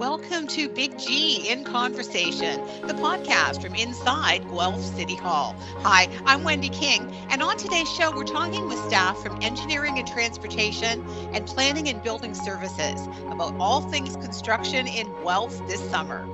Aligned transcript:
Welcome 0.00 0.46
to 0.46 0.70
Big 0.70 0.98
G 0.98 1.50
in 1.50 1.62
Conversation, 1.62 2.58
the 2.86 2.94
podcast 2.94 3.60
from 3.60 3.74
inside 3.74 4.48
Guelph 4.48 4.80
City 4.80 5.14
Hall. 5.14 5.54
Hi, 5.82 6.08
I'm 6.24 6.42
Wendy 6.42 6.70
King, 6.70 7.14
and 7.28 7.42
on 7.42 7.58
today's 7.58 7.92
show, 7.92 8.10
we're 8.10 8.24
talking 8.24 8.66
with 8.66 8.78
staff 8.86 9.22
from 9.22 9.42
Engineering 9.42 9.98
and 9.98 10.08
Transportation 10.08 11.06
and 11.34 11.46
Planning 11.46 11.90
and 11.90 12.02
Building 12.02 12.32
Services 12.32 13.08
about 13.30 13.54
all 13.60 13.82
things 13.82 14.16
construction 14.16 14.86
in 14.86 15.06
Guelph 15.22 15.68
this 15.68 15.86
summer. 15.90 16.26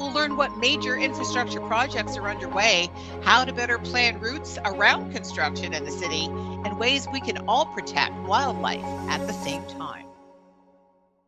We'll 0.00 0.10
learn 0.10 0.36
what 0.36 0.58
major 0.58 0.96
infrastructure 0.96 1.60
projects 1.60 2.16
are 2.16 2.28
underway, 2.28 2.90
how 3.22 3.44
to 3.44 3.52
better 3.52 3.78
plan 3.78 4.18
routes 4.18 4.58
around 4.64 5.12
construction 5.12 5.74
in 5.74 5.84
the 5.84 5.92
city, 5.92 6.24
and 6.24 6.76
ways 6.76 7.06
we 7.12 7.20
can 7.20 7.38
all 7.46 7.66
protect 7.66 8.16
wildlife 8.24 8.82
at 9.08 9.24
the 9.28 9.32
same 9.32 9.64
time. 9.66 10.11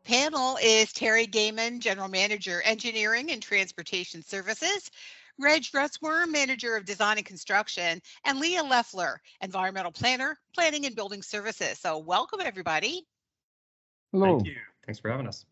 Panel 0.04 0.58
is 0.62 0.92
Terry 0.92 1.26
Gayman, 1.26 1.78
General 1.78 2.08
Manager, 2.08 2.60
Engineering 2.62 3.30
and 3.30 3.40
Transportation 3.42 4.22
Services, 4.22 4.90
Reg 5.38 5.62
Russwurm, 5.74 6.30
Manager 6.30 6.76
of 6.76 6.84
Design 6.84 7.16
and 7.16 7.26
Construction, 7.26 8.02
and 8.24 8.38
Leah 8.38 8.62
Leffler, 8.62 9.20
Environmental 9.40 9.92
Planner, 9.92 10.38
Planning 10.54 10.84
and 10.84 10.94
Building 10.94 11.22
Services. 11.22 11.78
So 11.78 11.98
welcome 11.98 12.40
everybody. 12.42 13.06
Hello. 14.12 14.36
Thank 14.36 14.46
you. 14.46 14.56
Thanks 14.84 14.98
for 14.98 15.10
having 15.10 15.26
us. 15.26 15.46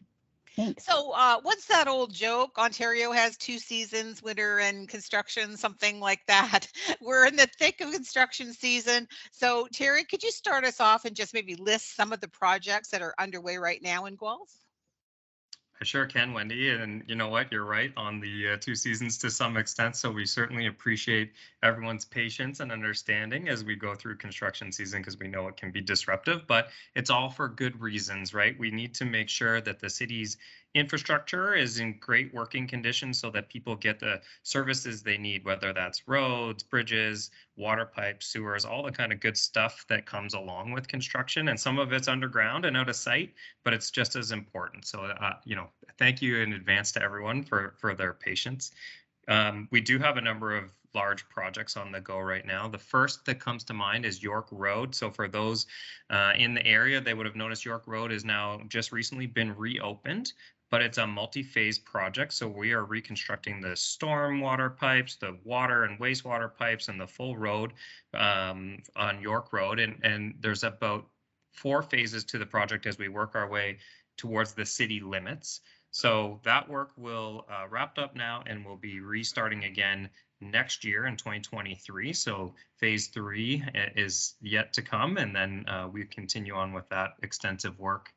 Thanks. 0.56 0.84
So 0.84 1.12
uh, 1.12 1.38
what's 1.42 1.66
that 1.66 1.88
old 1.88 2.12
joke? 2.12 2.58
Ontario 2.58 3.12
has 3.12 3.36
two 3.36 3.58
seasons, 3.58 4.22
winter 4.22 4.58
and 4.58 4.88
construction, 4.88 5.56
something 5.56 6.00
like 6.00 6.20
that. 6.28 6.68
We're 7.00 7.26
in 7.26 7.36
the 7.36 7.48
thick 7.58 7.80
of 7.80 7.92
construction 7.92 8.52
season. 8.52 9.08
So 9.32 9.66
Terry, 9.72 10.04
could 10.04 10.22
you 10.22 10.30
start 10.30 10.64
us 10.64 10.80
off 10.80 11.04
and 11.04 11.16
just 11.16 11.34
maybe 11.34 11.54
list 11.56 11.96
some 11.96 12.12
of 12.12 12.20
the 12.20 12.28
projects 12.28 12.90
that 12.90 13.02
are 13.02 13.14
underway 13.18 13.56
right 13.58 13.80
now 13.82 14.06
in 14.06 14.16
Guelph? 14.16 14.50
I 15.82 15.84
sure 15.84 16.06
can, 16.06 16.32
Wendy. 16.32 16.70
And 16.70 17.02
you 17.08 17.16
know 17.16 17.26
what? 17.26 17.50
You're 17.50 17.64
right 17.64 17.92
on 17.96 18.20
the 18.20 18.50
uh, 18.50 18.56
two 18.56 18.76
seasons 18.76 19.18
to 19.18 19.32
some 19.32 19.56
extent. 19.56 19.96
So 19.96 20.12
we 20.12 20.26
certainly 20.26 20.68
appreciate 20.68 21.32
everyone's 21.60 22.04
patience 22.04 22.60
and 22.60 22.70
understanding 22.70 23.48
as 23.48 23.64
we 23.64 23.74
go 23.74 23.96
through 23.96 24.18
construction 24.18 24.70
season 24.70 25.00
because 25.00 25.18
we 25.18 25.26
know 25.26 25.48
it 25.48 25.56
can 25.56 25.72
be 25.72 25.80
disruptive, 25.80 26.46
but 26.46 26.68
it's 26.94 27.10
all 27.10 27.30
for 27.30 27.48
good 27.48 27.80
reasons, 27.80 28.32
right? 28.32 28.56
We 28.56 28.70
need 28.70 28.94
to 28.94 29.04
make 29.04 29.28
sure 29.28 29.60
that 29.60 29.80
the 29.80 29.90
city's 29.90 30.36
infrastructure 30.74 31.54
is 31.54 31.80
in 31.80 31.98
great 31.98 32.32
working 32.32 32.66
condition 32.66 33.12
so 33.12 33.30
that 33.30 33.48
people 33.48 33.76
get 33.76 34.00
the 34.00 34.20
services 34.42 35.02
they 35.02 35.18
need, 35.18 35.44
whether 35.44 35.72
that's 35.72 36.08
roads, 36.08 36.62
bridges, 36.62 37.30
water 37.56 37.84
pipes, 37.84 38.26
sewers, 38.26 38.64
all 38.64 38.82
the 38.82 38.92
kind 38.92 39.12
of 39.12 39.20
good 39.20 39.36
stuff 39.36 39.84
that 39.88 40.06
comes 40.06 40.34
along 40.34 40.72
with 40.72 40.88
construction. 40.88 41.48
And 41.48 41.60
some 41.60 41.78
of 41.78 41.92
it's 41.92 42.08
underground 42.08 42.64
and 42.64 42.76
out 42.76 42.88
of 42.88 42.96
sight, 42.96 43.34
but 43.64 43.74
it's 43.74 43.90
just 43.90 44.16
as 44.16 44.32
important. 44.32 44.86
So, 44.86 45.00
uh, 45.00 45.34
you 45.44 45.56
know, 45.56 45.68
thank 45.98 46.22
you 46.22 46.38
in 46.38 46.54
advance 46.54 46.92
to 46.92 47.02
everyone 47.02 47.42
for 47.42 47.74
for 47.78 47.94
their 47.94 48.14
patience. 48.14 48.72
Um, 49.28 49.68
we 49.70 49.80
do 49.80 49.98
have 49.98 50.16
a 50.16 50.20
number 50.20 50.56
of 50.56 50.72
large 50.94 51.26
projects 51.28 51.76
on 51.76 51.90
the 51.92 52.00
go 52.00 52.18
right 52.18 52.44
now. 52.44 52.68
The 52.68 52.78
first 52.78 53.24
that 53.24 53.40
comes 53.40 53.64
to 53.64 53.74
mind 53.74 54.04
is 54.04 54.22
York 54.22 54.48
Road. 54.50 54.94
So 54.94 55.10
for 55.10 55.28
those 55.28 55.66
uh, 56.10 56.32
in 56.36 56.54
the 56.54 56.66
area, 56.66 57.00
they 57.00 57.14
would 57.14 57.26
have 57.26 57.36
noticed 57.36 57.64
York 57.64 57.84
Road 57.86 58.10
has 58.10 58.24
now 58.24 58.60
just 58.68 58.92
recently 58.92 59.26
been 59.26 59.56
reopened 59.56 60.32
but 60.72 60.80
it's 60.80 60.96
a 60.96 61.06
multi-phase 61.06 61.78
project. 61.78 62.32
So 62.32 62.48
we 62.48 62.72
are 62.72 62.82
reconstructing 62.82 63.60
the 63.60 63.76
storm 63.76 64.40
water 64.40 64.70
pipes, 64.70 65.16
the 65.16 65.36
water 65.44 65.84
and 65.84 66.00
wastewater 66.00 66.50
pipes, 66.56 66.88
and 66.88 66.98
the 66.98 67.06
full 67.06 67.36
road 67.36 67.74
um, 68.14 68.78
on 68.96 69.20
York 69.20 69.52
Road. 69.52 69.78
And, 69.78 70.00
and 70.02 70.34
there's 70.40 70.64
about 70.64 71.06
four 71.52 71.82
phases 71.82 72.24
to 72.24 72.38
the 72.38 72.46
project 72.46 72.86
as 72.86 72.96
we 72.96 73.08
work 73.10 73.34
our 73.34 73.50
way 73.50 73.80
towards 74.16 74.54
the 74.54 74.64
city 74.64 75.00
limits. 75.00 75.60
So 75.90 76.40
that 76.44 76.70
work 76.70 76.92
will 76.96 77.44
uh, 77.50 77.68
wrapped 77.68 77.98
up 77.98 78.16
now 78.16 78.42
and 78.46 78.64
we'll 78.64 78.76
be 78.76 79.00
restarting 79.00 79.64
again 79.64 80.08
next 80.40 80.84
year 80.84 81.04
in 81.04 81.18
2023. 81.18 82.14
So 82.14 82.54
phase 82.78 83.08
three 83.08 83.62
uh, 83.62 83.90
is 83.94 84.36
yet 84.40 84.72
to 84.72 84.82
come, 84.82 85.18
and 85.18 85.36
then 85.36 85.66
uh, 85.68 85.88
we 85.92 86.06
continue 86.06 86.54
on 86.54 86.72
with 86.72 86.88
that 86.88 87.10
extensive 87.22 87.78
work. 87.78 88.10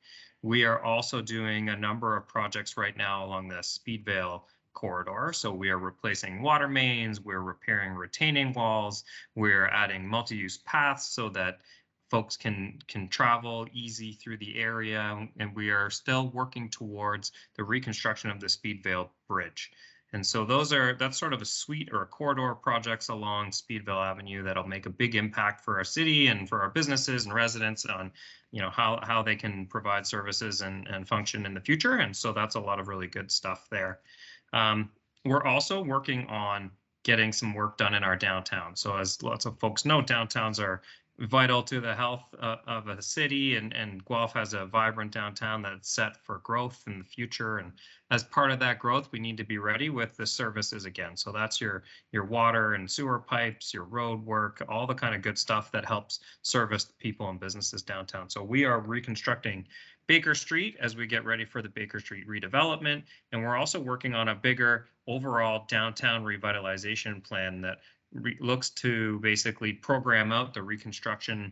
We 0.46 0.64
are 0.64 0.80
also 0.80 1.24
doing 1.24 1.70
a 1.70 1.76
number 1.76 2.16
of 2.16 2.28
projects 2.28 2.78
right 2.78 2.96
now 2.96 3.26
along 3.26 3.48
the 3.48 3.64
Speedvale 3.64 4.44
corridor. 4.76 5.34
So 5.34 5.52
we 5.52 5.72
are 5.72 5.80
replacing 5.80 6.44
water 6.44 6.68
mains, 6.68 7.20
we're 7.20 7.40
repairing 7.40 7.94
retaining 7.94 8.54
walls, 8.54 9.06
we're 9.34 9.66
adding 9.66 10.08
multi-use 10.08 10.60
paths 10.60 11.08
so 11.08 11.30
that 11.30 11.62
folks 12.12 12.38
can 12.38 12.78
can 12.88 13.08
travel 13.08 13.68
easy 13.74 14.14
through 14.14 14.38
the 14.38 14.60
area 14.60 15.28
and 15.40 15.56
we 15.56 15.72
are 15.72 15.90
still 15.90 16.30
working 16.30 16.70
towards 16.70 17.32
the 17.56 17.64
reconstruction 17.64 18.30
of 18.30 18.40
the 18.40 18.46
Speedvale 18.46 19.10
bridge. 19.28 19.72
And 20.16 20.26
so 20.26 20.46
those 20.46 20.72
are 20.72 20.94
that's 20.94 21.20
sort 21.20 21.34
of 21.34 21.42
a 21.42 21.46
suite 21.46 21.90
or 21.92 22.02
a 22.02 22.06
corridor 22.06 22.50
of 22.52 22.62
projects 22.62 23.10
along 23.10 23.52
Speedvale 23.52 24.02
Avenue 24.02 24.44
that'll 24.44 24.66
make 24.66 24.86
a 24.86 24.90
big 24.90 25.14
impact 25.14 25.66
for 25.66 25.76
our 25.78 25.84
city 25.84 26.28
and 26.28 26.48
for 26.48 26.62
our 26.62 26.70
businesses 26.70 27.26
and 27.26 27.34
residents 27.34 27.86
on 27.86 28.14
you 28.50 28.62
know 28.62 28.70
how 28.70 29.02
how 29.04 29.24
they 29.24 29.36
can 29.36 29.66
provide 29.66 30.08
services 30.08 30.62
and 30.62 30.88
and 30.88 31.06
function 31.06 31.46
in 31.46 31.54
the 31.54 31.60
future. 31.60 31.98
And 31.98 32.16
so 32.16 32.32
that's 32.32 32.56
a 32.56 32.62
lot 32.62 32.80
of 32.80 32.88
really 32.88 33.08
good 33.08 33.30
stuff 33.30 33.68
there. 33.70 34.00
Um, 34.54 34.90
we're 35.26 35.44
also 35.44 35.84
working 35.84 36.28
on 36.28 36.72
getting 37.04 37.34
some 37.34 37.54
work 37.54 37.78
done 37.78 37.94
in 37.94 38.06
our 38.06 38.16
downtown. 38.16 38.78
So 38.78 38.96
as 38.96 39.22
lots 39.22 39.46
of 39.46 39.60
folks 39.60 39.84
know, 39.84 40.02
downtowns 40.02 40.64
are 40.64 40.82
vital 41.20 41.64
to 41.64 41.80
the 41.80 41.96
health 41.96 42.24
uh, 42.42 42.58
of 42.68 42.88
a 42.88 43.02
city 43.02 43.56
and, 43.56 43.74
and 43.74 44.04
Guelph 44.06 44.34
has 44.34 44.54
a 44.54 44.66
vibrant 44.66 45.12
downtown 45.12 45.62
that's 45.62 45.90
set 45.90 46.18
for 46.18 46.40
growth 46.40 46.84
in 46.88 47.00
the 47.00 47.06
future. 47.06 47.60
And 47.60 47.72
as 48.12 48.24
part 48.24 48.52
of 48.52 48.60
that 48.60 48.80
growth, 48.80 49.10
we 49.12 49.20
need 49.20 49.38
to 49.38 49.46
be 49.46 49.58
ready 49.58 49.90
with 49.90 50.18
the 50.18 50.26
services 50.26 50.84
again. 50.84 51.16
So 51.16 51.32
that's 51.32 51.62
your 51.62 51.84
your 52.12 52.26
water 52.26 52.74
and 52.74 52.90
sewer 52.90 53.20
pipes, 53.20 53.74
your 53.74 53.86
road 53.86 54.26
work, 54.26 54.62
all 54.68 54.86
the 54.86 54.94
kind 54.94 55.16
of 55.16 55.22
good 55.22 55.38
stuff 55.38 55.72
that 55.72 55.86
helps 55.86 56.20
service 56.42 56.92
people 57.00 57.30
and 57.30 57.40
businesses 57.40 57.82
downtown. 57.82 58.30
So 58.30 58.44
we 58.44 58.66
are 58.66 58.82
reconstructing 58.82 59.66
Baker 60.08 60.36
Street 60.36 60.76
as 60.80 60.96
we 60.96 61.08
get 61.08 61.26
ready 61.26 61.46
for 61.46 61.62
the 61.62 61.70
Baker 61.70 62.00
Street 62.00 62.28
redevelopment. 62.28 63.04
And 63.32 63.42
we're 63.42 63.58
also 63.58 63.80
working 63.80 64.14
on 64.14 64.28
a 64.28 64.36
bigger 64.36 64.88
overall 65.08 65.66
downtown 65.68 66.24
revitalization 66.24 67.24
plan 67.24 67.62
that 67.62 67.80
re- 68.16 68.38
looks 68.40 68.70
to 68.72 69.20
basically 69.20 69.74
program 69.74 70.32
out 70.32 70.54
the 70.54 70.64
reconstruction 70.64 71.52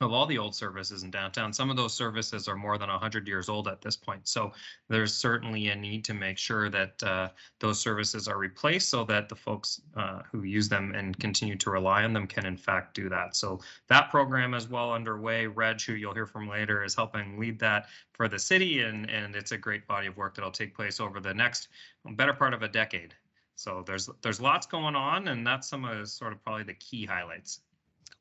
of 0.00 0.12
all 0.12 0.26
the 0.26 0.38
old 0.38 0.54
services 0.54 1.02
in 1.02 1.10
downtown. 1.10 1.52
Some 1.52 1.70
of 1.70 1.76
those 1.76 1.92
services 1.92 2.46
are 2.46 2.54
more 2.54 2.78
than 2.78 2.88
100 2.88 3.26
years 3.26 3.48
old 3.48 3.66
at 3.66 3.80
this 3.80 3.96
point. 3.96 4.28
So 4.28 4.52
there's 4.88 5.12
certainly 5.12 5.70
a 5.70 5.74
need 5.74 6.04
to 6.04 6.14
make 6.14 6.38
sure 6.38 6.70
that 6.70 7.02
uh, 7.02 7.30
those 7.58 7.80
services 7.80 8.28
are 8.28 8.38
replaced 8.38 8.90
so 8.90 9.04
that 9.06 9.28
the 9.28 9.34
folks 9.34 9.80
uh, 9.96 10.20
who 10.30 10.44
use 10.44 10.68
them 10.68 10.94
and 10.94 11.18
continue 11.18 11.56
to 11.56 11.70
rely 11.70 12.04
on 12.04 12.12
them 12.12 12.28
can 12.28 12.46
in 12.46 12.56
fact 12.56 12.94
do 12.94 13.08
that. 13.08 13.34
So 13.34 13.60
that 13.88 14.08
program 14.10 14.54
is 14.54 14.68
well 14.68 14.92
underway. 14.92 15.46
Reg, 15.46 15.82
who 15.82 15.94
you'll 15.94 16.14
hear 16.14 16.26
from 16.26 16.48
later, 16.48 16.84
is 16.84 16.94
helping 16.94 17.36
lead 17.36 17.58
that 17.58 17.86
for 18.12 18.28
the 18.28 18.38
city 18.38 18.82
and, 18.82 19.10
and 19.10 19.34
it's 19.34 19.50
a 19.50 19.58
great 19.58 19.86
body 19.88 20.06
of 20.06 20.16
work 20.16 20.36
that'll 20.36 20.52
take 20.52 20.76
place 20.76 21.00
over 21.00 21.18
the 21.18 21.34
next 21.34 21.68
better 22.12 22.32
part 22.32 22.54
of 22.54 22.62
a 22.62 22.68
decade. 22.68 23.14
So 23.58 23.82
there's 23.84 24.08
there's 24.22 24.40
lots 24.40 24.68
going 24.68 24.94
on, 24.94 25.26
and 25.26 25.44
that's 25.44 25.68
some 25.68 25.84
of 25.84 26.08
sort 26.08 26.32
of 26.32 26.42
probably 26.44 26.62
the 26.62 26.74
key 26.74 27.04
highlights. 27.04 27.60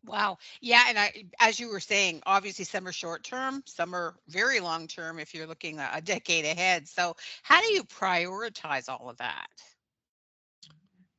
Wow. 0.03 0.39
Yeah, 0.61 0.85
and 0.89 0.97
I, 0.97 1.25
as 1.39 1.59
you 1.59 1.69
were 1.69 1.79
saying, 1.79 2.23
obviously 2.25 2.65
some 2.65 2.87
are 2.87 2.91
short 2.91 3.23
term, 3.23 3.61
some 3.67 3.93
are 3.93 4.15
very 4.27 4.59
long 4.59 4.87
term. 4.87 5.19
If 5.19 5.35
you're 5.35 5.45
looking 5.45 5.79
a 5.79 6.01
decade 6.01 6.45
ahead, 6.45 6.87
so 6.87 7.15
how 7.43 7.61
do 7.61 7.71
you 7.71 7.83
prioritize 7.83 8.89
all 8.89 9.09
of 9.11 9.17
that? 9.17 9.47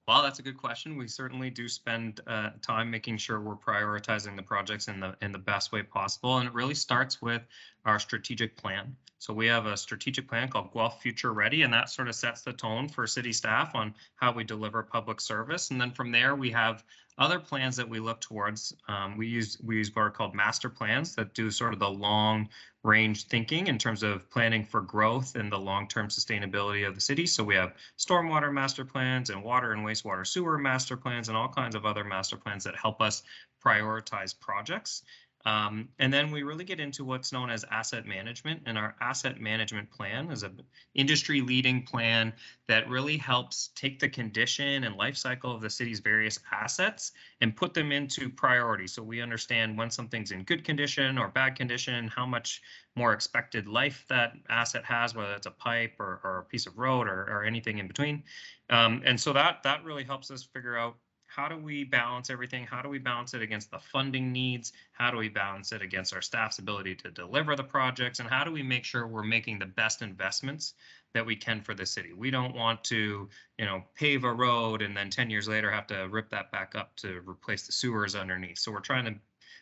Well, 0.09 0.25
that's 0.25 0.41
a 0.41 0.43
good 0.43 0.57
question. 0.57 0.97
We 0.97 1.07
certainly 1.07 1.51
do 1.51 1.69
spend 1.69 2.21
uh, 2.27 2.51
time 2.61 2.91
making 2.91 3.19
sure 3.19 3.41
we're 3.41 3.55
prioritizing 3.55 4.35
the 4.35 4.43
projects 4.43 4.89
in 4.89 4.99
the 4.99 5.15
in 5.23 5.31
the 5.31 5.39
best 5.39 5.71
way 5.71 5.85
possible, 5.85 6.39
and 6.39 6.49
it 6.49 6.55
really 6.55 6.75
starts 6.75 7.23
with 7.23 7.43
our 7.85 8.01
strategic 8.01 8.57
plan. 8.57 8.97
So 9.19 9.35
we 9.35 9.47
have 9.47 9.67
a 9.67 9.77
strategic 9.77 10.29
plan 10.29 10.49
called 10.49 10.73
Guelph 10.73 11.03
Future 11.03 11.33
Ready, 11.33 11.63
and 11.63 11.73
that 11.73 11.91
sort 11.91 12.09
of 12.09 12.15
sets 12.15 12.43
the 12.43 12.53
tone 12.53 12.89
for 12.89 13.07
city 13.07 13.33
staff 13.33 13.75
on 13.75 13.95
how 14.17 14.33
we 14.33 14.45
deliver 14.45 14.83
public 14.83 15.21
service. 15.21 15.71
And 15.71 15.81
then 15.81 15.91
from 15.91 16.13
there, 16.13 16.37
we 16.37 16.51
have 16.51 16.85
other 17.19 17.41
plans 17.41 17.77
that 17.77 17.89
we 17.89 17.99
look 17.99 18.21
towards. 18.21 18.75
Um, 18.87 19.17
we 19.17 19.27
use 19.27 19.59
we 19.63 19.77
use 19.77 19.95
what 19.95 20.03
are 20.03 20.11
called 20.11 20.35
master 20.35 20.71
plans 20.71 21.17
that 21.17 21.35
do 21.35 21.51
sort 21.51 21.73
of 21.73 21.81
the 21.81 21.91
long 21.91 22.49
range 22.85 23.27
thinking 23.27 23.67
in 23.67 23.77
terms 23.77 24.05
of 24.05 24.31
planning 24.31 24.65
for 24.65 24.81
growth 24.81 25.35
and 25.35 25.51
the 25.51 25.59
long-term 25.59 26.09
sustainability 26.09 26.87
of 26.87 26.95
the 26.95 27.01
city. 27.01 27.27
So 27.27 27.43
we 27.43 27.57
have 27.57 27.75
stormwater 27.99 28.53
master 28.53 28.85
plans 28.85 29.31
and 29.31 29.43
water 29.43 29.73
and 29.73 29.85
wastewater 29.85 30.25
sewer 30.25 30.59
master 30.59 30.97
plans 30.97 31.29
and 31.29 31.37
all 31.37 31.49
kinds 31.49 31.75
of 31.75 31.85
other 31.85 32.05
master 32.05 32.37
plans 32.37 32.65
that 32.65 32.77
help 32.77 33.03
us 33.03 33.25
prioritize 33.65 34.39
projects. 34.39 35.03
Um, 35.49 35.89
and 35.99 36.13
then 36.13 36.31
we 36.31 36.43
really 36.43 36.65
get 36.65 36.79
into 36.79 37.07
what's 37.07 37.33
known 37.33 37.49
as 37.49 37.65
asset 37.71 38.05
management. 38.05 38.65
And 38.67 38.77
our 38.77 38.95
asset 39.01 39.41
management 39.41 39.91
plan 39.91 40.31
is 40.31 40.43
an 40.43 40.61
industry 40.95 41.41
leading 41.41 41.85
plan 41.85 42.35
that 42.67 42.87
really 42.87 43.17
helps 43.17 43.71
take 43.75 43.99
the 43.99 44.11
condition 44.11 44.85
and 44.85 44.97
life 44.97 45.17
cycle 45.17 45.55
of 45.55 45.63
the 45.63 45.71
city's 45.71 46.01
various 46.01 46.39
assets 46.53 47.13
and 47.41 47.57
put 47.57 47.73
them 47.73 47.93
into 47.93 48.29
priority. 48.29 48.87
So 48.87 49.03
we 49.03 49.23
understand 49.23 49.79
when 49.79 49.91
something's 49.91 50.33
in 50.33 50.43
good 50.43 50.65
condition 50.65 51.17
or 51.17 51.29
bad 51.29 51.57
condition, 51.57 52.09
how 52.09 52.27
much 52.27 52.61
more 52.95 53.15
expected 53.15 53.67
life 53.67 54.05
that 54.11 54.35
asset 54.51 54.85
has, 54.85 55.15
whether 55.15 55.33
it's 55.33 55.47
a 55.47 55.51
pipe 55.51 55.95
or, 55.99 56.21
or 56.25 56.39
a 56.41 56.45
piece 56.45 56.67
of 56.67 56.77
road 56.77 57.09
or, 57.09 57.23
or 57.23 57.45
anything 57.45 57.79
in 57.79 57.89
between. 57.89 58.23
Um, 58.69 59.01
and 59.07 59.19
so 59.19 59.33
that 59.33 59.63
that 59.63 59.83
really 59.83 60.05
helps 60.05 60.31
us 60.31 60.43
figure 60.43 60.77
out 60.77 60.97
how 61.29 61.47
do 61.47 61.57
we 61.57 61.85
balance 61.85 62.31
everything? 62.31 62.67
How 62.67 62.81
do 62.81 62.89
we 62.89 62.99
balance 62.99 63.35
it 63.35 63.43
against 63.43 63.71
the 63.71 63.79
funding 63.79 64.33
needs? 64.33 64.73
How 64.93 65.11
do 65.11 65.19
we 65.19 65.29
balance 65.29 65.73
it 65.73 65.83
against 65.83 66.15
our 66.15 66.23
staff's 66.23 66.59
ability 66.59 66.95
to 66.97 67.11
deliver 67.11 67.55
the 67.55 67.63
projects? 67.63 68.19
And 68.19 68.29
how 68.29 68.45
do 68.45 68.51
we 68.51 68.63
make 68.63 68.85
sure 68.85 69.07
we're 69.07 69.23
making 69.23 69.59
the 69.59 69.67
best 69.67 70.01
investments 70.01 70.75
that 71.13 71.25
we 71.25 71.37
can 71.37 71.61
for 71.61 71.75
the 71.75 71.87
city? 71.87 72.15
We 72.15 72.31
don't 72.31 72.55
want 72.55 72.83
to, 72.85 73.29
you 73.59 73.65
know, 73.65 73.85
pave 73.95 74.25
a 74.25 74.33
road 74.33 74.81
and 74.81 74.97
then 74.97 75.11
10 75.11 75.29
years 75.29 75.47
later 75.47 75.71
have 75.71 75.87
to 75.89 76.09
rip 76.11 76.31
that 76.31 76.51
back 76.51 76.75
up 76.75 76.97
to 76.97 77.21
replace 77.27 77.67
the 77.67 77.73
sewers 77.73 78.15
underneath. 78.15 78.59
So 78.59 78.73
we're 78.73 78.81
trying 78.81 79.05
to 79.05 79.15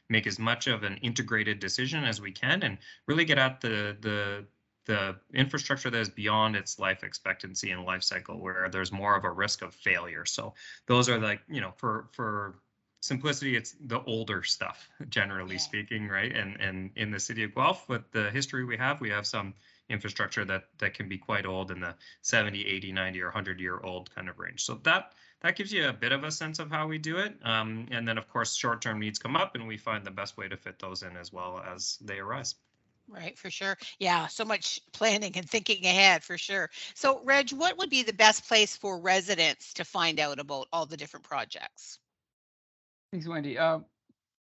make 0.09 0.27
as 0.27 0.39
much 0.39 0.69
of 0.69 0.85
an 0.85 0.97
integrated 0.99 1.59
decision 1.59 2.05
as 2.05 2.21
we 2.21 2.31
can 2.31 2.63
and 2.63 2.79
really 3.09 3.25
get 3.25 3.39
at 3.39 3.61
the 3.61 3.97
the 4.01 4.47
the 4.87 5.17
infrastructure 5.35 5.91
that 5.91 5.99
is 5.99 6.09
beyond 6.09 6.57
its 6.57 6.79
life 6.79 7.03
expectancy 7.05 7.71
and 7.71 7.85
life 7.85 8.03
cycle 8.03 8.41
where 8.41 8.69
there's 8.71 8.93
more 8.93 9.17
of 9.17 9.25
a 9.25 9.31
risk 9.31 9.63
of 9.63 9.75
failure. 9.75 10.25
So 10.25 10.55
those 10.87 11.09
are 11.09 11.19
like 11.19 11.41
you 11.49 11.61
know 11.61 11.73
for 11.77 12.09
for 12.13 12.55
simplicity 13.01 13.55
it's 13.57 13.75
the 13.79 14.01
older 14.03 14.43
stuff 14.43 14.89
generally 15.09 15.55
yeah. 15.57 15.61
speaking 15.61 16.09
right? 16.09 16.35
And 16.35 16.61
and 16.61 16.91
in 16.97 17.11
the 17.11 17.21
city 17.21 17.43
of 17.43 17.55
guelph 17.55 17.89
with 17.89 18.11
the 18.13 18.31
history 18.31 18.65
we 18.65 18.77
have 18.77 19.01
we 19.01 19.11
have 19.11 19.27
some 19.27 19.55
infrastructure 19.89 20.45
that 20.45 20.65
that 20.79 20.95
can 20.95 21.09
be 21.09 21.19
quite 21.19 21.47
old 21.47 21.71
in 21.71 21.81
the 21.81 21.95
70 22.23 22.65
80 22.67 22.93
90 22.93 23.23
or 23.23 23.27
100 23.27 23.61
year 23.61 23.81
old 23.81 24.15
kind 24.15 24.29
of 24.29 24.39
range. 24.39 24.65
So 24.65 24.81
that 24.85 25.13
that 25.41 25.57
gives 25.57 25.73
you 25.73 25.89
a 25.89 25.93
bit 25.93 26.13
of 26.13 26.25
a 26.25 26.31
sense 26.31 26.61
of 26.61 26.71
how 26.71 26.87
we 26.87 26.99
do 26.99 27.19
it. 27.19 27.37
Um, 27.43 27.89
and 27.91 28.07
then 28.07 28.19
of 28.19 28.29
course 28.29 28.55
short 28.55 28.83
term 28.83 29.01
needs 29.01 29.19
come 29.19 29.35
up 29.35 29.57
and 29.57 29.67
we 29.67 29.77
find 29.77 30.05
the 30.05 30.13
best 30.13 30.37
way 30.37 30.49
to 30.49 30.57
fit 30.57 30.79
those 30.79 31.03
in 31.03 31.17
as 31.17 31.33
well 31.33 31.61
as 31.75 31.99
they 32.01 32.19
arise 32.19 32.55
Right, 33.09 33.39
for 33.39 33.51
sure. 33.51 33.77
Yeah, 33.99 34.27
so 34.27 34.45
much 34.45 34.81
planning 34.93 35.33
and 35.37 35.49
thinking 35.49 35.85
ahead 35.87 36.25
for 36.25 36.37
sure. 36.37 36.71
So, 36.95 37.21
Reg, 37.25 37.51
what 37.53 37.79
would 37.79 37.91
be 37.91 38.03
the 38.03 38.13
best 38.13 38.49
place 38.49 38.77
for 38.77 38.99
residents 38.99 39.75
to 39.75 39.85
find 39.85 40.19
out 40.19 40.39
about 40.39 40.67
all 40.73 40.87
the 40.87 40.97
different 40.97 41.25
projects? 41.25 41.99
Thanks, 43.13 43.29
Wendy. 43.29 43.57
Uh, 43.59 43.81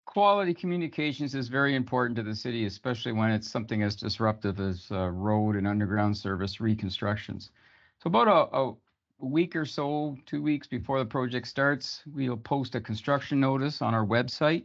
quality 0.05 0.53
communications 0.53 1.35
is 1.35 1.49
very 1.49 1.75
important 1.75 2.15
to 2.15 2.23
the 2.23 2.35
city, 2.35 2.65
especially 2.65 3.11
when 3.11 3.31
it's 3.31 3.51
something 3.51 3.83
as 3.83 3.95
disruptive 3.95 4.59
as 4.59 4.87
uh, 4.91 5.09
road 5.09 5.55
and 5.55 5.67
underground 5.67 6.15
service 6.15 6.61
reconstructions. 6.61 7.51
So, 8.01 8.07
about 8.07 8.27
a, 8.27 8.57
a 8.57 8.73
week 9.19 9.55
or 9.55 9.65
so, 9.65 10.17
two 10.25 10.41
weeks 10.41 10.67
before 10.67 10.99
the 10.99 11.05
project 11.05 11.47
starts, 11.47 12.01
we'll 12.13 12.37
post 12.37 12.75
a 12.75 12.81
construction 12.81 13.41
notice 13.41 13.81
on 13.81 13.93
our 13.93 14.05
website 14.05 14.63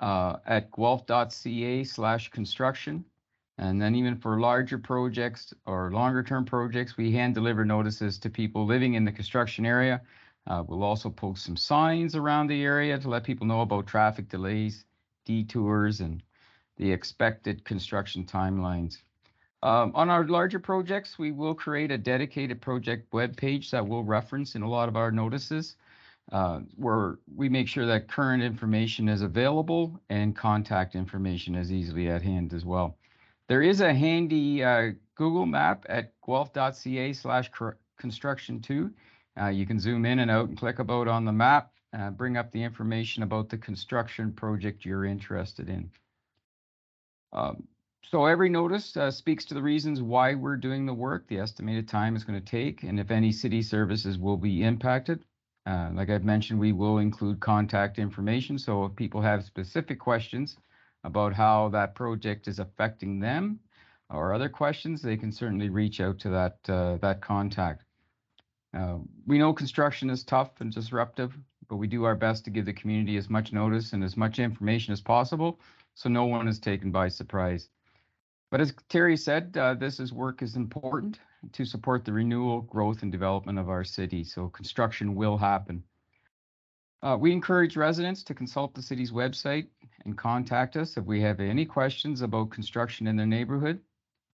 uh, 0.00 0.36
at 0.46 0.70
guelph.ca 0.70 1.84
slash 1.84 2.30
construction. 2.30 3.04
And 3.58 3.82
then 3.82 3.94
even 3.96 4.16
for 4.16 4.40
larger 4.40 4.78
projects 4.78 5.52
or 5.66 5.90
longer 5.90 6.22
term 6.22 6.44
projects, 6.44 6.96
we 6.96 7.10
hand 7.12 7.34
deliver 7.34 7.64
notices 7.64 8.18
to 8.18 8.30
people 8.30 8.64
living 8.64 8.94
in 8.94 9.04
the 9.04 9.12
construction 9.12 9.66
area. 9.66 10.00
Uh, 10.46 10.62
we'll 10.66 10.84
also 10.84 11.10
post 11.10 11.44
some 11.44 11.56
signs 11.56 12.14
around 12.14 12.46
the 12.46 12.62
area 12.62 12.98
to 12.98 13.08
let 13.08 13.24
people 13.24 13.46
know 13.46 13.60
about 13.60 13.86
traffic 13.86 14.28
delays, 14.28 14.84
detours, 15.24 16.00
and 16.00 16.22
the 16.76 16.90
expected 16.90 17.64
construction 17.64 18.24
timelines. 18.24 19.02
Um, 19.64 19.90
on 19.96 20.08
our 20.08 20.24
larger 20.24 20.60
projects, 20.60 21.18
we 21.18 21.32
will 21.32 21.54
create 21.54 21.90
a 21.90 21.98
dedicated 21.98 22.60
project 22.60 23.12
web 23.12 23.36
page 23.36 23.72
that 23.72 23.86
we'll 23.86 24.04
reference 24.04 24.54
in 24.54 24.62
a 24.62 24.70
lot 24.70 24.88
of 24.88 24.96
our 24.96 25.10
notices 25.10 25.74
uh, 26.32 26.60
where 26.76 27.18
we 27.34 27.48
make 27.48 27.68
sure 27.68 27.86
that 27.86 28.08
current 28.08 28.42
information 28.42 29.08
is 29.08 29.22
available 29.22 30.00
and 30.10 30.36
contact 30.36 30.94
information 30.94 31.54
is 31.54 31.72
easily 31.72 32.08
at 32.08 32.22
hand 32.22 32.52
as 32.52 32.64
well. 32.64 32.96
There 33.48 33.62
is 33.62 33.80
a 33.80 33.94
handy 33.94 34.62
uh, 34.62 34.92
Google 35.14 35.46
map 35.46 35.86
at 35.88 36.12
guelph.ca 36.24 37.12
slash 37.14 37.50
construction 37.98 38.60
two. 38.60 38.90
Uh, 39.40 39.48
you 39.48 39.66
can 39.66 39.80
zoom 39.80 40.04
in 40.04 40.18
and 40.18 40.30
out 40.30 40.48
and 40.48 40.58
click 40.58 40.80
about 40.80 41.08
on 41.08 41.24
the 41.24 41.32
map, 41.32 41.72
uh, 41.96 42.10
bring 42.10 42.36
up 42.36 42.50
the 42.52 42.62
information 42.62 43.22
about 43.22 43.48
the 43.48 43.56
construction 43.56 44.32
project 44.32 44.84
you're 44.84 45.04
interested 45.04 45.68
in. 45.68 45.90
Um, 47.32 47.66
so 48.02 48.24
every 48.24 48.48
notice 48.48 48.96
uh, 48.96 49.10
speaks 49.10 49.44
to 49.46 49.54
the 49.54 49.62
reasons 49.62 50.00
why 50.02 50.34
we're 50.34 50.56
doing 50.56 50.86
the 50.86 50.94
work, 50.94 51.28
the 51.28 51.38
estimated 51.38 51.88
time 51.88 52.16
it's 52.16 52.24
going 52.24 52.40
to 52.40 52.50
take, 52.50 52.82
and 52.82 52.98
if 52.98 53.10
any 53.10 53.32
city 53.32 53.62
services 53.62 54.18
will 54.18 54.36
be 54.36 54.62
impacted. 54.62 55.24
Uh, 55.68 55.90
like 55.92 56.08
I've 56.08 56.24
mentioned, 56.24 56.58
we 56.58 56.72
will 56.72 56.96
include 56.96 57.40
contact 57.40 57.98
information. 57.98 58.58
So 58.58 58.86
if 58.86 58.96
people 58.96 59.20
have 59.20 59.44
specific 59.44 59.98
questions 59.98 60.56
about 61.04 61.34
how 61.34 61.68
that 61.68 61.94
project 61.94 62.48
is 62.48 62.58
affecting 62.58 63.20
them 63.20 63.60
or 64.08 64.32
other 64.32 64.48
questions, 64.48 65.02
they 65.02 65.18
can 65.18 65.30
certainly 65.30 65.68
reach 65.68 66.00
out 66.00 66.18
to 66.20 66.30
that 66.30 66.56
uh, 66.70 66.96
that 67.02 67.20
contact. 67.20 67.84
Uh, 68.72 68.96
we 69.26 69.36
know 69.36 69.52
construction 69.52 70.08
is 70.08 70.24
tough 70.24 70.58
and 70.60 70.72
disruptive, 70.72 71.36
but 71.68 71.76
we 71.76 71.86
do 71.86 72.04
our 72.04 72.16
best 72.16 72.46
to 72.46 72.50
give 72.50 72.64
the 72.64 72.72
community 72.72 73.18
as 73.18 73.28
much 73.28 73.52
notice 73.52 73.92
and 73.92 74.02
as 74.02 74.16
much 74.16 74.38
information 74.38 74.94
as 74.94 75.02
possible 75.02 75.60
so 75.94 76.08
no 76.08 76.24
one 76.24 76.48
is 76.48 76.58
taken 76.58 76.90
by 76.90 77.08
surprise. 77.08 77.68
But 78.50 78.62
as 78.62 78.72
Terry 78.88 79.18
said, 79.18 79.54
uh, 79.58 79.74
this 79.74 80.00
is 80.00 80.14
work 80.14 80.40
is 80.40 80.56
important 80.56 81.18
to 81.52 81.64
support 81.64 82.04
the 82.04 82.12
renewal, 82.12 82.62
growth, 82.62 83.02
and 83.02 83.12
development 83.12 83.58
of 83.58 83.68
our 83.68 83.84
city. 83.84 84.24
So 84.24 84.48
construction 84.48 85.14
will 85.14 85.36
happen. 85.36 85.82
Uh, 87.02 87.16
we 87.18 87.30
encourage 87.30 87.76
residents 87.76 88.24
to 88.24 88.34
consult 88.34 88.74
the 88.74 88.82
city's 88.82 89.12
website 89.12 89.68
and 90.04 90.18
contact 90.18 90.76
us 90.76 90.96
if 90.96 91.04
we 91.04 91.20
have 91.20 91.38
any 91.38 91.64
questions 91.64 92.22
about 92.22 92.50
construction 92.50 93.06
in 93.06 93.16
their 93.16 93.26
neighborhood. 93.26 93.78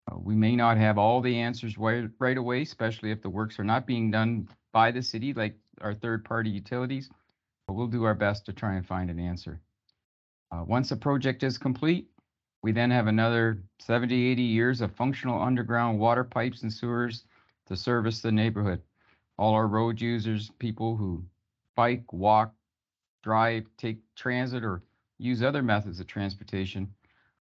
Uh, 0.09 0.17
we 0.17 0.35
may 0.35 0.55
not 0.55 0.77
have 0.77 0.97
all 0.97 1.19
the 1.19 1.37
answers 1.37 1.77
right, 1.77 2.09
right 2.19 2.37
away, 2.37 2.61
especially 2.61 3.11
if 3.11 3.21
the 3.21 3.29
works 3.29 3.59
are 3.59 3.65
not 3.65 3.85
being 3.85 4.11
done 4.11 4.47
by 4.71 4.91
the 4.91 5.01
city, 5.01 5.33
like 5.33 5.55
our 5.81 5.93
third-party 5.93 6.49
utilities, 6.49 7.09
but 7.67 7.73
we'll 7.73 7.87
do 7.87 8.03
our 8.03 8.13
best 8.13 8.45
to 8.45 8.53
try 8.53 8.75
and 8.75 8.85
find 8.87 9.09
an 9.09 9.19
answer. 9.19 9.59
Uh, 10.51 10.63
once 10.65 10.91
a 10.91 10.95
project 10.95 11.43
is 11.43 11.57
complete, 11.57 12.07
we 12.63 12.71
then 12.71 12.89
have 12.89 13.07
another 13.07 13.61
70, 13.79 14.31
80 14.31 14.41
years 14.41 14.81
of 14.81 14.95
functional 14.95 15.41
underground 15.41 15.99
water 15.99 16.23
pipes 16.23 16.63
and 16.63 16.71
sewers 16.71 17.25
to 17.67 17.75
service 17.75 18.21
the 18.21 18.31
neighborhood. 18.31 18.81
All 19.37 19.53
our 19.53 19.67
road 19.67 19.99
users, 19.99 20.49
people 20.59 20.95
who 20.95 21.23
bike, 21.75 22.11
walk, 22.13 22.53
drive, 23.21 23.65
take 23.77 23.99
transit, 24.15 24.63
or 24.63 24.81
use 25.17 25.43
other 25.43 25.61
methods 25.61 25.99
of 25.99 26.07
transportation, 26.07 26.93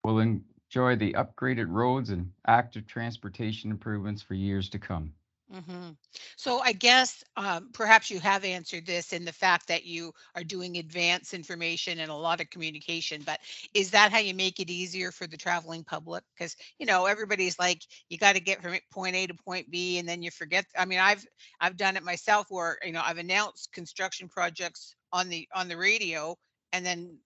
will 0.04 0.18
enjoy 0.18 0.96
the 0.96 1.14
upgraded 1.14 1.66
roads 1.70 2.10
and 2.10 2.30
active 2.46 2.86
transportation 2.86 3.70
improvements 3.70 4.22
for 4.22 4.34
years 4.34 4.68
to 4.68 4.78
come. 4.78 5.12
Hmm 5.50 5.90
So 6.36 6.60
I 6.60 6.72
guess 6.72 7.24
um, 7.36 7.70
perhaps 7.72 8.10
you 8.10 8.20
have 8.20 8.44
answered 8.44 8.86
this 8.86 9.12
in 9.12 9.24
the 9.24 9.32
fact 9.32 9.68
that 9.68 9.84
you 9.84 10.12
are 10.34 10.44
doing 10.44 10.76
advance 10.76 11.32
information 11.32 12.00
and 12.00 12.10
a 12.10 12.14
lot 12.14 12.40
of 12.40 12.50
communication, 12.50 13.22
but 13.24 13.40
is 13.74 13.90
that 13.92 14.12
how 14.12 14.18
you 14.18 14.34
make 14.34 14.60
it 14.60 14.70
easier 14.70 15.10
for 15.10 15.26
the 15.26 15.36
traveling 15.38 15.84
public? 15.84 16.22
Because 16.36 16.54
you 16.78 16.86
know 16.86 17.06
everybody's 17.06 17.58
like, 17.58 17.82
you 18.10 18.18
got 18.18 18.34
to 18.34 18.40
get 18.40 18.60
from 18.62 18.74
point 18.92 19.16
A 19.16 19.26
to 19.26 19.34
point 19.34 19.70
B, 19.70 19.98
and 19.98 20.08
then 20.08 20.22
you 20.22 20.30
forget. 20.30 20.66
I 20.76 20.84
mean, 20.84 20.98
I've 20.98 21.24
I've 21.60 21.76
done 21.76 21.96
it 21.96 22.02
myself 22.02 22.46
where 22.50 22.78
you 22.84 22.92
know 22.92 23.02
I've 23.04 23.18
announced 23.18 23.72
construction 23.72 24.28
projects 24.28 24.94
on 25.12 25.28
the 25.28 25.48
on 25.54 25.68
the 25.68 25.76
radio 25.78 26.36
and 26.72 26.84
then 26.84 27.18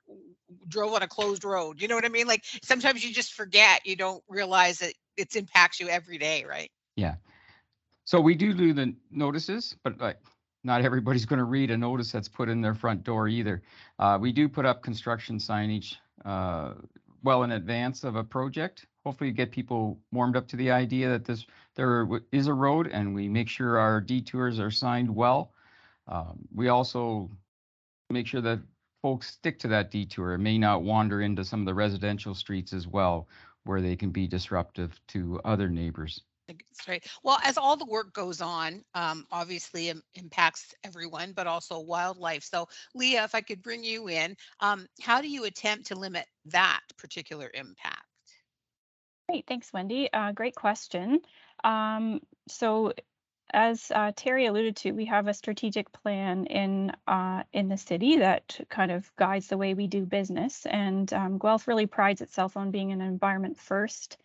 drove 0.68 0.92
on 0.92 1.02
a 1.02 1.08
closed 1.08 1.44
road. 1.44 1.80
You 1.80 1.88
know 1.88 1.96
what 1.96 2.04
I 2.04 2.08
mean? 2.08 2.26
Like 2.28 2.44
sometimes 2.62 3.04
you 3.04 3.12
just 3.12 3.32
forget. 3.34 3.80
You 3.84 3.96
don't 3.96 4.22
realize 4.28 4.78
that 4.78 4.94
it 5.16 5.34
impacts 5.34 5.80
you 5.80 5.88
every 5.88 6.18
day, 6.18 6.44
right? 6.44 6.70
Yeah. 6.96 7.16
So 8.04 8.20
we 8.20 8.34
do 8.34 8.52
do 8.52 8.72
the 8.72 8.94
notices, 9.10 9.76
but 9.84 10.00
like 10.00 10.18
not 10.64 10.82
everybody's 10.82 11.26
going 11.26 11.38
to 11.38 11.44
read 11.44 11.70
a 11.70 11.76
notice 11.76 12.12
that's 12.12 12.28
put 12.28 12.48
in 12.48 12.60
their 12.60 12.74
front 12.74 13.04
door 13.04 13.28
either. 13.28 13.62
Uh, 13.98 14.18
we 14.20 14.32
do 14.32 14.48
put 14.48 14.66
up 14.66 14.82
construction 14.82 15.38
signage 15.38 15.96
uh, 16.24 16.74
well 17.22 17.42
in 17.44 17.52
advance 17.52 18.04
of 18.04 18.16
a 18.16 18.24
project. 18.24 18.86
Hopefully, 19.04 19.32
get 19.32 19.50
people 19.50 19.98
warmed 20.12 20.36
up 20.36 20.46
to 20.48 20.56
the 20.56 20.70
idea 20.70 21.08
that 21.08 21.24
this 21.24 21.46
there 21.74 22.08
is 22.32 22.46
a 22.46 22.54
road, 22.54 22.88
and 22.88 23.14
we 23.14 23.28
make 23.28 23.48
sure 23.48 23.78
our 23.78 24.00
detours 24.00 24.60
are 24.60 24.70
signed 24.70 25.10
well. 25.14 25.52
Um, 26.08 26.38
we 26.54 26.68
also 26.68 27.30
make 28.10 28.26
sure 28.26 28.40
that 28.42 28.60
folks 29.00 29.28
stick 29.28 29.58
to 29.60 29.68
that 29.68 29.90
detour 29.90 30.34
and 30.34 30.42
may 30.44 30.58
not 30.58 30.82
wander 30.82 31.22
into 31.22 31.44
some 31.44 31.60
of 31.60 31.66
the 31.66 31.74
residential 31.74 32.34
streets 32.34 32.72
as 32.72 32.86
well. 32.86 33.28
where 33.64 33.80
they 33.80 33.96
can 33.96 34.10
be 34.10 34.26
disruptive 34.26 35.00
to 35.08 35.40
other 35.44 35.68
neighbors. 35.68 36.22
That's 36.52 36.88
right. 36.88 37.06
Well, 37.22 37.38
as 37.44 37.58
all 37.58 37.76
the 37.76 37.86
work 37.86 38.12
goes 38.12 38.40
on, 38.40 38.82
um, 38.94 39.26
obviously 39.30 39.92
impacts 40.14 40.74
everyone, 40.84 41.32
but 41.32 41.46
also 41.46 41.80
wildlife. 41.80 42.44
So, 42.44 42.68
Leah, 42.94 43.24
if 43.24 43.34
I 43.34 43.40
could 43.40 43.62
bring 43.62 43.84
you 43.84 44.08
in, 44.08 44.36
um, 44.60 44.86
how 45.00 45.20
do 45.20 45.28
you 45.28 45.44
attempt 45.44 45.86
to 45.86 45.94
limit 45.94 46.26
that 46.46 46.80
particular 46.96 47.50
impact? 47.54 48.04
Great, 49.28 49.46
thanks, 49.46 49.72
Wendy. 49.72 50.12
Uh, 50.12 50.32
great 50.32 50.54
question. 50.54 51.20
Um, 51.64 52.20
so, 52.48 52.92
as 53.52 53.90
uh, 53.94 54.12
Terry 54.16 54.46
alluded 54.46 54.76
to, 54.76 54.92
we 54.92 55.04
have 55.06 55.28
a 55.28 55.34
strategic 55.34 55.92
plan 55.92 56.46
in 56.46 56.92
uh, 57.06 57.42
in 57.52 57.68
the 57.68 57.76
city 57.76 58.16
that 58.18 58.58
kind 58.68 58.90
of 58.90 59.14
guides 59.16 59.48
the 59.48 59.58
way 59.58 59.74
we 59.74 59.86
do 59.86 60.06
business. 60.06 60.66
And 60.66 61.12
um, 61.12 61.38
Guelph 61.38 61.68
really 61.68 61.86
prides 61.86 62.20
itself 62.20 62.56
on 62.56 62.70
being 62.70 62.92
an 62.92 63.00
environment 63.00 63.58
first, 63.58 64.16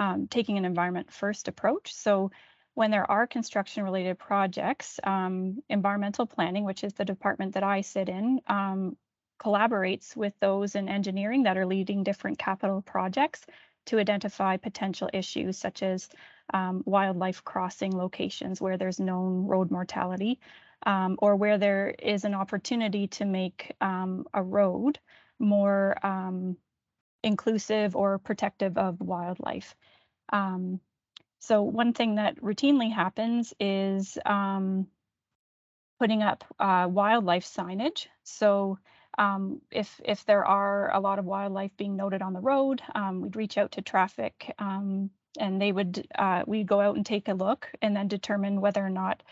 um, 0.00 0.26
taking 0.26 0.58
an 0.58 0.64
environment 0.64 1.12
first 1.12 1.46
approach. 1.46 1.94
So 1.94 2.32
when 2.74 2.90
there 2.90 3.08
are 3.08 3.26
construction 3.26 3.84
related 3.84 4.18
projects, 4.18 4.98
um, 5.04 5.62
environmental 5.68 6.26
planning, 6.26 6.64
which 6.64 6.82
is 6.82 6.94
the 6.94 7.04
department 7.04 7.54
that 7.54 7.62
I 7.62 7.82
sit 7.82 8.08
in, 8.08 8.40
um, 8.46 8.96
collaborates 9.38 10.16
with 10.16 10.32
those 10.40 10.74
in 10.74 10.88
engineering 10.88 11.44
that 11.44 11.56
are 11.56 11.66
leading 11.66 12.02
different 12.02 12.38
capital 12.38 12.82
projects 12.82 13.44
to 13.86 13.98
identify 13.98 14.56
potential 14.56 15.08
issues 15.12 15.58
such 15.58 15.82
as 15.82 16.08
um, 16.52 16.82
wildlife 16.86 17.44
crossing 17.44 17.96
locations 17.96 18.60
where 18.60 18.76
there's 18.76 19.00
known 19.00 19.46
road 19.46 19.70
mortality 19.70 20.40
um, 20.86 21.16
or 21.18 21.36
where 21.36 21.58
there 21.58 21.94
is 21.98 22.24
an 22.24 22.34
opportunity 22.34 23.06
to 23.08 23.24
make 23.24 23.72
um, 23.80 24.24
a 24.34 24.42
road 24.42 24.98
more 25.38 25.94
um, 26.06 26.56
inclusive 27.22 27.96
or 27.96 28.18
protective 28.18 28.78
of 28.78 29.00
wildlife. 29.00 29.74
Um, 30.32 30.80
so 31.38 31.62
one 31.62 31.92
thing 31.92 32.16
that 32.16 32.36
routinely 32.40 32.92
happens 32.92 33.54
is 33.58 34.18
um, 34.26 34.86
putting 35.98 36.22
up 36.22 36.44
uh, 36.58 36.86
wildlife 36.90 37.44
signage. 37.44 38.06
So 38.24 38.78
um, 39.18 39.60
if 39.70 40.00
if 40.04 40.24
there 40.24 40.44
are 40.44 40.94
a 40.94 41.00
lot 41.00 41.18
of 41.18 41.24
wildlife 41.24 41.76
being 41.76 41.96
noted 41.96 42.22
on 42.22 42.32
the 42.32 42.40
road, 42.40 42.82
um, 42.94 43.22
we'd 43.22 43.36
reach 43.36 43.58
out 43.58 43.72
to 43.72 43.82
traffic 43.82 44.54
um, 44.58 45.10
and 45.38 45.60
they 45.60 45.72
would 45.72 46.06
uh, 46.18 46.42
we'd 46.46 46.66
go 46.66 46.80
out 46.80 46.96
and 46.96 47.04
take 47.04 47.28
a 47.28 47.34
look 47.34 47.68
and 47.82 47.94
then 47.94 48.08
determine 48.08 48.60
whether 48.60 48.84
or 48.84 48.90
not 48.90 49.22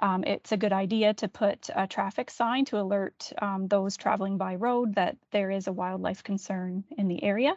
um, 0.00 0.24
it's 0.24 0.52
a 0.52 0.56
good 0.56 0.72
idea 0.72 1.14
to 1.14 1.28
put 1.28 1.70
a 1.74 1.86
traffic 1.86 2.30
sign 2.30 2.64
to 2.66 2.80
alert 2.80 3.32
um, 3.40 3.68
those 3.68 3.96
traveling 3.96 4.36
by 4.36 4.56
road 4.56 4.94
that 4.94 5.16
there 5.30 5.50
is 5.50 5.66
a 5.66 5.72
wildlife 5.72 6.22
concern 6.22 6.84
in 6.96 7.08
the 7.08 7.22
area. 7.22 7.54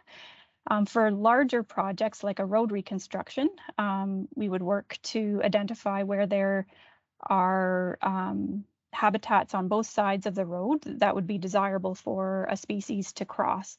Um, 0.68 0.86
for 0.86 1.10
larger 1.12 1.64
projects 1.64 2.24
like 2.24 2.40
a 2.40 2.46
road 2.46 2.72
reconstruction, 2.72 3.50
we 4.36 4.50
would 4.50 4.62
work 4.62 4.98
to 5.04 5.42
identify 5.44 6.04
where 6.04 6.28
there 6.28 6.68
are 7.22 7.98
habitats 8.94 9.54
on 9.54 9.68
both 9.68 9.88
sides 9.88 10.26
of 10.26 10.36
the 10.36 10.46
road 10.46 10.82
that 11.00 11.16
would 11.16 11.28
be 11.28 11.38
desirable 11.38 11.96
for 11.96 12.48
a 12.50 12.58
species 12.58 13.14
to 13.14 13.26
cross. 13.26 13.78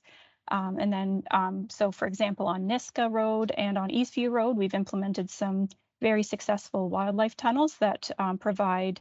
Um, 0.48 0.78
and 0.78 0.92
then, 0.92 1.22
um, 1.30 1.68
so 1.70 1.92
for 1.92 2.06
example, 2.06 2.46
on 2.46 2.66
Niska 2.66 3.10
Road 3.10 3.52
and 3.56 3.78
on 3.78 3.90
Eastview 3.90 4.30
Road, 4.30 4.56
we've 4.56 4.74
implemented 4.74 5.30
some 5.30 5.68
very 6.00 6.22
successful 6.22 6.88
wildlife 6.88 7.36
tunnels 7.36 7.76
that 7.78 8.10
um, 8.18 8.38
provide 8.38 9.00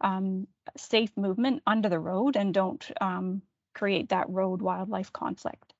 um, 0.00 0.46
safe 0.76 1.16
movement 1.16 1.62
under 1.66 1.88
the 1.88 1.98
road 1.98 2.36
and 2.36 2.52
don't 2.52 2.90
um, 3.00 3.42
create 3.74 4.08
that 4.10 4.28
road 4.28 4.62
wildlife 4.62 5.12
conflict. 5.12 5.72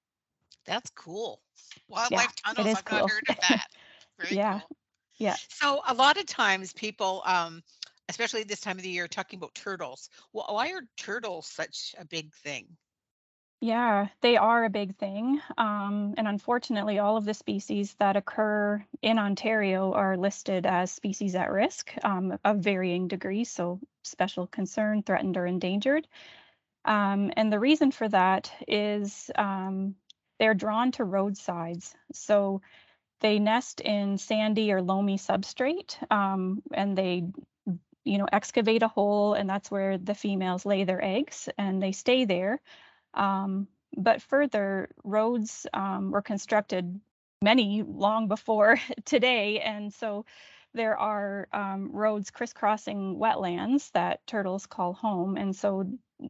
That's 0.64 0.90
cool. 0.90 1.40
Wildlife 1.88 2.34
yeah, 2.36 2.54
tunnels, 2.54 2.74
I've 2.76 2.84
cool. 2.84 2.98
not 3.00 3.10
heard 3.10 3.28
of 3.28 3.40
that. 3.40 3.66
Yeah. 4.30 4.60
Cool. 4.60 4.76
Yeah. 5.18 5.36
So 5.50 5.82
a 5.86 5.92
lot 5.92 6.16
of 6.16 6.26
times 6.26 6.72
people 6.72 7.22
um, 7.26 7.62
especially 8.08 8.44
this 8.44 8.60
time 8.60 8.76
of 8.76 8.82
the 8.82 8.90
year, 8.90 9.08
talking 9.08 9.38
about 9.38 9.54
turtles. 9.54 10.10
Well, 10.32 10.46
why 10.50 10.70
are 10.70 10.82
turtles 10.96 11.46
such 11.46 11.94
a 11.98 12.04
big 12.04 12.32
thing? 12.34 12.66
Yeah, 13.60 14.08
they 14.20 14.36
are 14.36 14.64
a 14.64 14.70
big 14.70 14.96
thing. 14.96 15.40
Um, 15.56 16.14
and 16.18 16.28
unfortunately, 16.28 16.98
all 16.98 17.16
of 17.16 17.24
the 17.24 17.32
species 17.32 17.94
that 17.94 18.16
occur 18.16 18.84
in 19.00 19.18
Ontario 19.18 19.92
are 19.94 20.16
listed 20.18 20.66
as 20.66 20.92
species 20.92 21.34
at 21.34 21.50
risk 21.50 21.92
um, 22.04 22.38
of 22.44 22.58
varying 22.58 23.08
degrees, 23.08 23.50
so 23.50 23.80
special 24.02 24.46
concern, 24.46 25.02
threatened, 25.02 25.36
or 25.38 25.46
endangered. 25.46 26.06
Um, 26.84 27.32
and 27.36 27.52
the 27.52 27.60
reason 27.60 27.92
for 27.92 28.08
that 28.08 28.52
is 28.68 29.30
um, 29.36 29.96
they're 30.38 30.54
drawn 30.54 30.92
to 30.92 31.04
roadsides. 31.04 31.94
So 32.12 32.62
they 33.20 33.38
nest 33.38 33.80
in 33.80 34.18
sandy 34.18 34.72
or 34.72 34.82
loamy 34.82 35.18
substrate 35.18 35.96
um, 36.12 36.62
and 36.72 36.98
they 36.98 37.24
you 38.04 38.18
know, 38.18 38.28
excavate 38.32 38.82
a 38.82 38.88
hole, 38.88 39.34
and 39.34 39.48
that's 39.48 39.70
where 39.70 39.98
the 39.98 40.14
females 40.14 40.66
lay 40.66 40.84
their 40.84 41.02
eggs, 41.04 41.48
and 41.58 41.82
they 41.82 41.92
stay 41.92 42.24
there. 42.24 42.60
Um, 43.14 43.68
but 43.96 44.22
further, 44.22 44.90
roads 45.04 45.66
um, 45.72 46.10
were 46.10 46.22
constructed 46.22 47.00
many 47.42 47.82
long 47.82 48.28
before 48.28 48.78
today, 49.04 49.60
and 49.60 49.92
so 49.92 50.24
there 50.74 50.98
are 50.98 51.48
um, 51.52 51.90
roads 51.92 52.30
crisscrossing 52.30 53.16
wetlands 53.16 53.92
that 53.92 54.26
turtles 54.26 54.66
call 54.66 54.92
home, 54.92 55.36
and 55.36 55.54
so 55.54 55.84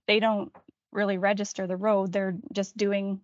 they 0.06 0.20
don't 0.20 0.52
really 0.92 1.18
register 1.18 1.66
the 1.66 1.76
road. 1.76 2.12
They're 2.12 2.36
just 2.52 2.76
doing 2.76 3.20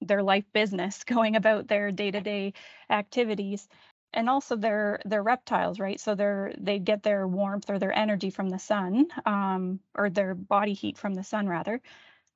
their 0.00 0.22
life 0.22 0.44
business, 0.52 1.04
going 1.06 1.36
about 1.36 1.68
their 1.68 1.92
day-to-day 1.92 2.54
activities. 2.90 3.68
And 4.14 4.28
also 4.28 4.56
they're 4.56 5.00
they're 5.06 5.22
reptiles 5.22 5.80
right? 5.80 5.98
So 5.98 6.14
they're 6.14 6.52
they 6.58 6.78
get 6.78 7.02
their 7.02 7.26
warmth 7.26 7.70
or 7.70 7.78
their 7.78 7.96
energy 7.96 8.28
from 8.28 8.50
the 8.50 8.58
sun 8.58 9.06
um, 9.24 9.80
or 9.94 10.10
their 10.10 10.34
body 10.34 10.74
heat 10.74 10.98
from 10.98 11.14
the 11.14 11.24
sun 11.24 11.48
rather 11.48 11.80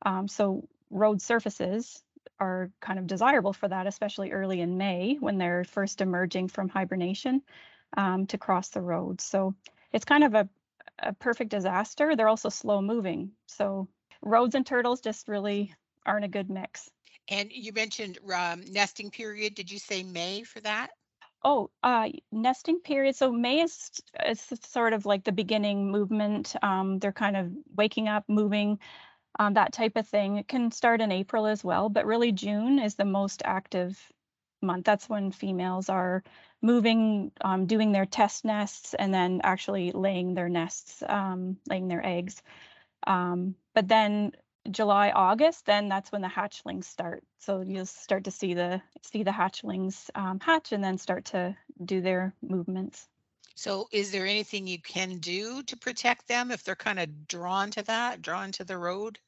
um, 0.03 0.29
so 0.29 0.69
road 0.91 1.21
surfaces 1.21 2.03
are 2.39 2.71
kind 2.81 2.99
of 2.99 3.07
desirable 3.07 3.53
for 3.53 3.69
that 3.69 3.87
especially 3.87 4.33
early 4.33 4.61
in 4.61 4.77
may 4.77 5.17
when 5.21 5.39
they're 5.39 5.65
first 5.65 6.01
emerging 6.01 6.49
from 6.49 6.69
hibernation 6.69 7.43
um, 7.97 8.27
to 8.27 8.39
cross 8.39 8.69
the 8.71 8.83
road. 8.83 9.21
So 9.21 9.55
it's 9.93 10.05
kind 10.05 10.25
of 10.25 10.35
a, 10.35 10.49
a 10.99 11.13
perfect 11.15 11.51
disaster. 11.51 12.15
They're 12.15 12.29
also 12.29 12.49
slow 12.49 12.83
moving. 12.83 13.33
So 13.47 13.89
roads 14.23 14.55
and 14.55 14.67
turtles 14.67 15.01
just 15.01 15.29
really 15.29 15.75
aren't 16.05 16.25
a 16.25 16.29
good 16.29 16.51
mix. 16.51 16.91
And 17.29 17.51
you 17.51 17.73
mentioned 17.73 18.19
um, 18.33 18.63
nesting 18.71 19.11
period. 19.11 19.55
Did 19.55 19.71
you 19.71 19.79
say 19.79 20.03
may 20.03 20.43
for 20.43 20.61
that? 20.61 20.91
Oh, 21.43 21.71
uh, 21.83 22.09
nesting 22.33 22.81
period. 22.81 23.15
So 23.17 23.31
May 23.31 23.61
is, 23.61 23.91
is 24.27 24.45
sort 24.65 24.93
of 24.93 25.07
like 25.07 25.25
the 25.25 25.33
beginning 25.33 25.91
movement. 25.91 26.55
Um, 26.63 26.99
they're 26.99 27.13
kind 27.13 27.37
of 27.37 27.53
waking 27.77 28.09
up, 28.09 28.25
moving, 28.29 28.79
um, 29.39 29.55
that 29.55 29.73
type 29.73 29.97
of 29.97 30.07
thing. 30.09 30.37
It 30.37 30.49
can 30.49 30.71
start 30.71 31.01
in 31.01 31.13
April 31.13 31.47
as 31.47 31.65
well, 31.65 31.89
but 31.89 32.07
really 32.07 32.33
June 32.33 32.79
is 32.79 32.95
the 32.95 33.05
most 33.05 33.43
active 33.45 34.01
month. 34.63 34.85
That's 34.85 35.09
when 35.09 35.31
females 35.33 35.89
are 35.89 36.23
moving, 36.63 37.33
um, 37.43 37.67
doing 37.67 37.93
their 37.93 38.07
test 38.07 38.45
nests, 38.45 38.95
and 38.95 39.13
then 39.13 39.41
actually 39.45 39.93
laying 39.93 40.35
their 40.35 40.49
nests, 40.49 41.03
um, 41.09 41.59
laying 41.69 41.89
their 41.89 42.05
eggs. 42.05 42.43
Um, 43.07 43.55
but 43.75 43.89
then 43.89 44.33
July, 44.71 45.11
August, 45.11 45.67
then 45.67 45.89
that's 45.89 46.11
when 46.11 46.23
the 46.23 46.29
hatchlings 46.29 46.85
start. 46.85 47.23
So 47.39 47.61
you'll 47.61 47.87
start 47.87 48.25
to 48.25 48.31
see 48.31 48.55
the 48.55 48.83
see 49.03 49.23
the 49.23 49.31
hatchlings 49.31 50.11
um, 50.15 50.41
hatch 50.41 50.73
and 50.73 50.83
then 50.83 50.99
start 50.99 51.27
to 51.27 51.57
do 51.85 52.01
their 52.01 52.35
movements. 52.43 53.09
So 53.57 53.89
is 53.91 54.13
there 54.13 54.27
anything 54.27 54.67
you 54.67 54.81
can 54.81 55.17
do 55.17 55.63
to 55.63 55.77
protect 55.79 56.29
them 56.29 56.51
if 56.51 56.63
they're 56.63 56.77
kind 56.77 56.99
of 56.99 57.27
drawn 57.27 57.71
to 57.71 57.83
that, 57.85 58.21
drawn 58.21 58.53
to 58.53 58.65
the 58.65 58.77
road? 58.77 59.19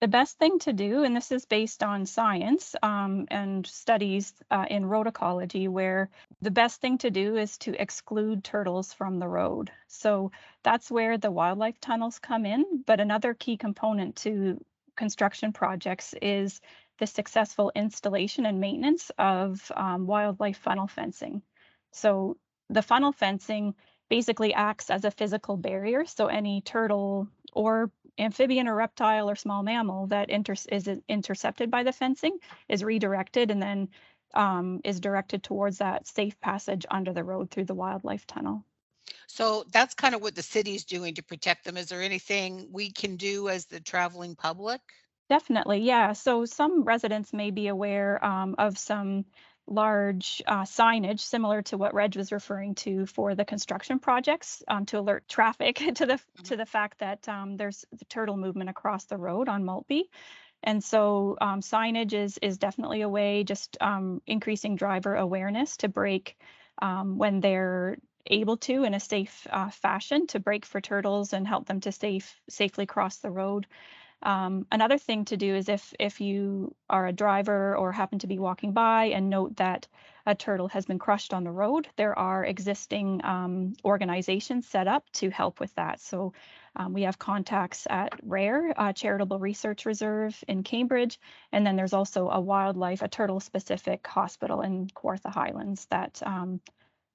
The 0.00 0.08
best 0.08 0.38
thing 0.38 0.60
to 0.60 0.72
do, 0.72 1.02
and 1.02 1.16
this 1.16 1.32
is 1.32 1.46
based 1.46 1.82
on 1.82 2.06
science 2.06 2.76
um, 2.82 3.26
and 3.28 3.66
studies 3.66 4.34
uh, 4.52 4.66
in 4.70 4.86
road 4.86 5.08
ecology, 5.08 5.66
where 5.66 6.10
the 6.40 6.50
best 6.52 6.80
thing 6.80 6.98
to 6.98 7.10
do 7.10 7.36
is 7.36 7.58
to 7.58 7.80
exclude 7.80 8.44
turtles 8.44 8.92
from 8.92 9.18
the 9.18 9.28
road. 9.28 9.72
So 9.88 10.30
that's 10.62 10.90
where 10.90 11.18
the 11.18 11.32
wildlife 11.32 11.80
tunnels 11.80 12.20
come 12.20 12.46
in. 12.46 12.84
But 12.86 13.00
another 13.00 13.34
key 13.34 13.56
component 13.56 14.14
to 14.18 14.64
construction 14.96 15.52
projects 15.52 16.14
is 16.22 16.60
the 16.98 17.06
successful 17.08 17.72
installation 17.74 18.46
and 18.46 18.60
maintenance 18.60 19.10
of 19.18 19.72
um, 19.74 20.06
wildlife 20.06 20.58
funnel 20.58 20.86
fencing. 20.86 21.42
So 21.90 22.36
the 22.72 22.82
funnel 22.82 23.12
fencing 23.12 23.74
basically 24.08 24.52
acts 24.52 24.90
as 24.90 25.04
a 25.04 25.10
physical 25.10 25.56
barrier. 25.56 26.04
So 26.04 26.26
any 26.26 26.60
turtle 26.60 27.28
or 27.52 27.90
amphibian 28.18 28.68
or 28.68 28.74
reptile 28.74 29.30
or 29.30 29.36
small 29.36 29.62
mammal 29.62 30.08
that 30.08 30.30
inter- 30.30 30.54
is 30.70 30.88
intercepted 31.08 31.70
by 31.70 31.82
the 31.82 31.92
fencing 31.92 32.38
is 32.68 32.84
redirected 32.84 33.50
and 33.50 33.62
then 33.62 33.88
um, 34.34 34.80
is 34.84 35.00
directed 35.00 35.42
towards 35.42 35.78
that 35.78 36.06
safe 36.06 36.40
passage 36.40 36.86
under 36.90 37.12
the 37.12 37.24
road 37.24 37.50
through 37.50 37.64
the 37.64 37.74
wildlife 37.74 38.26
tunnel. 38.26 38.64
So 39.26 39.64
that's 39.72 39.94
kind 39.94 40.14
of 40.14 40.22
what 40.22 40.34
the 40.34 40.42
city's 40.42 40.84
doing 40.84 41.14
to 41.14 41.22
protect 41.22 41.64
them. 41.64 41.76
Is 41.76 41.88
there 41.88 42.02
anything 42.02 42.68
we 42.70 42.90
can 42.90 43.16
do 43.16 43.48
as 43.48 43.66
the 43.66 43.80
traveling 43.80 44.36
public? 44.36 44.80
Definitely, 45.30 45.80
yeah. 45.80 46.12
So 46.12 46.44
some 46.44 46.84
residents 46.84 47.32
may 47.32 47.50
be 47.50 47.68
aware 47.68 48.22
um, 48.22 48.54
of 48.58 48.76
some 48.76 49.24
large 49.66 50.42
uh, 50.46 50.62
signage 50.62 51.20
similar 51.20 51.62
to 51.62 51.78
what 51.78 51.94
Reg 51.94 52.16
was 52.16 52.32
referring 52.32 52.74
to 52.74 53.06
for 53.06 53.34
the 53.34 53.44
construction 53.44 53.98
projects 53.98 54.62
um, 54.68 54.86
to 54.86 54.98
alert 54.98 55.28
traffic 55.28 55.76
to 55.94 56.06
the 56.06 56.14
mm-hmm. 56.14 56.42
to 56.44 56.56
the 56.56 56.66
fact 56.66 56.98
that 56.98 57.28
um, 57.28 57.56
there's 57.56 57.84
the 57.92 58.04
turtle 58.06 58.36
movement 58.36 58.70
across 58.70 59.04
the 59.04 59.16
road 59.16 59.48
on 59.48 59.64
Maltby. 59.64 60.10
And 60.64 60.82
so 60.82 61.36
um, 61.40 61.60
signage 61.60 62.12
is 62.12 62.38
is 62.38 62.58
definitely 62.58 63.02
a 63.02 63.08
way, 63.08 63.44
just 63.44 63.76
um, 63.80 64.22
increasing 64.26 64.76
driver 64.76 65.16
awareness 65.16 65.76
to 65.78 65.88
brake 65.88 66.36
um, 66.80 67.18
when 67.18 67.40
they're 67.40 67.96
able 68.26 68.56
to 68.56 68.84
in 68.84 68.94
a 68.94 69.00
safe 69.00 69.46
uh, 69.50 69.70
fashion 69.70 70.26
to 70.28 70.38
brake 70.38 70.64
for 70.64 70.80
turtles 70.80 71.32
and 71.32 71.46
help 71.46 71.66
them 71.66 71.80
to 71.80 71.90
safe 71.90 72.40
safely 72.48 72.86
cross 72.86 73.18
the 73.18 73.30
road. 73.30 73.66
Um, 74.22 74.66
another 74.70 74.98
thing 74.98 75.24
to 75.26 75.36
do 75.36 75.54
is 75.54 75.68
if 75.68 75.92
if 75.98 76.20
you 76.20 76.74
are 76.88 77.06
a 77.06 77.12
driver 77.12 77.76
or 77.76 77.90
happen 77.92 78.20
to 78.20 78.26
be 78.26 78.38
walking 78.38 78.72
by 78.72 79.06
and 79.06 79.28
note 79.28 79.56
that 79.56 79.88
a 80.26 80.34
turtle 80.34 80.68
has 80.68 80.86
been 80.86 80.98
crushed 80.98 81.34
on 81.34 81.42
the 81.44 81.50
road, 81.50 81.88
there 81.96 82.16
are 82.16 82.44
existing 82.44 83.20
um, 83.24 83.74
organizations 83.84 84.68
set 84.68 84.86
up 84.86 85.10
to 85.12 85.30
help 85.30 85.58
with 85.58 85.74
that. 85.74 86.00
So 86.00 86.32
um, 86.76 86.92
we 86.92 87.02
have 87.02 87.18
contacts 87.18 87.86
at 87.90 88.12
RARE, 88.22 88.72
uh, 88.76 88.92
Charitable 88.92 89.40
Research 89.40 89.84
Reserve 89.84 90.42
in 90.46 90.62
Cambridge, 90.62 91.18
and 91.50 91.66
then 91.66 91.76
there's 91.76 91.92
also 91.92 92.28
a 92.30 92.40
wildlife, 92.40 93.02
a 93.02 93.08
turtle-specific 93.08 94.06
hospital 94.06 94.60
in 94.62 94.86
Kawartha 94.86 95.32
Highlands 95.32 95.86
that 95.86 96.22
um, 96.24 96.60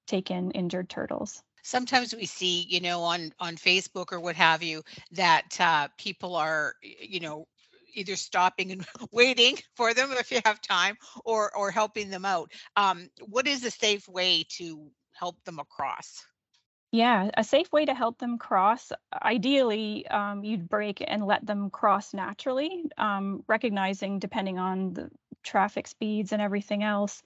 take 0.05 0.29
in 0.29 0.51
injured 0.51 0.89
turtles 0.89 1.41
sometimes 1.67 2.15
we 2.15 2.25
see 2.25 2.65
you 2.69 2.79
know 2.79 3.01
on 3.01 3.31
on 3.39 3.55
facebook 3.55 4.11
or 4.11 4.19
what 4.19 4.35
have 4.35 4.63
you 4.63 4.81
that 5.11 5.57
uh, 5.59 5.87
people 5.97 6.35
are 6.35 6.73
you 6.81 7.19
know 7.19 7.45
either 7.93 8.15
stopping 8.15 8.71
and 8.71 8.85
waiting 9.11 9.57
for 9.75 9.93
them 9.93 10.11
if 10.13 10.31
you 10.31 10.39
have 10.45 10.61
time 10.61 10.95
or 11.25 11.55
or 11.55 11.69
helping 11.71 12.09
them 12.09 12.25
out 12.25 12.51
um, 12.75 13.09
what 13.27 13.47
is 13.47 13.63
a 13.63 13.71
safe 13.71 14.07
way 14.07 14.45
to 14.49 14.89
help 15.13 15.35
them 15.43 15.59
across 15.59 16.23
yeah, 16.93 17.29
a 17.35 17.43
safe 17.43 17.69
way 17.73 17.83
to 17.83 17.93
help 17.93 18.17
them 18.17 18.37
cross. 18.37 18.93
Ideally, 19.13 20.07
um, 20.07 20.45
you'd 20.45 20.69
break 20.69 21.03
and 21.05 21.25
let 21.25 21.45
them 21.45 21.69
cross 21.69 22.13
naturally, 22.13 22.85
um, 22.97 23.43
recognizing 23.45 24.19
depending 24.19 24.57
on 24.57 24.93
the 24.93 25.09
traffic 25.43 25.87
speeds 25.87 26.31
and 26.31 26.41
everything 26.41 26.83
else, 26.83 27.21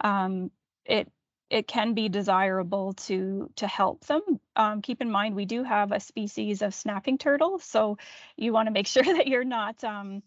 um, 0.00 0.52
it 0.84 1.10
it 1.50 1.66
can 1.66 1.94
be 1.94 2.08
desirable 2.08 2.92
to 2.94 3.50
to 3.56 3.66
help 3.66 4.06
them. 4.06 4.22
Um, 4.56 4.82
keep 4.82 5.02
in 5.02 5.10
mind 5.10 5.34
we 5.34 5.44
do 5.44 5.64
have 5.64 5.92
a 5.92 6.00
species 6.00 6.62
of 6.62 6.74
snapping 6.74 7.18
turtle, 7.18 7.58
so 7.58 7.98
you 8.36 8.52
want 8.52 8.68
to 8.68 8.72
make 8.72 8.86
sure 8.86 9.02
that 9.02 9.26
you're 9.26 9.44
not 9.44 9.82
um, 9.84 10.22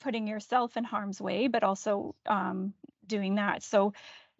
putting 0.00 0.26
yourself 0.26 0.76
in 0.76 0.84
harm's 0.84 1.20
way, 1.20 1.46
but 1.48 1.62
also 1.62 2.14
um, 2.26 2.74
doing 3.06 3.36
that. 3.36 3.62
So 3.62 3.94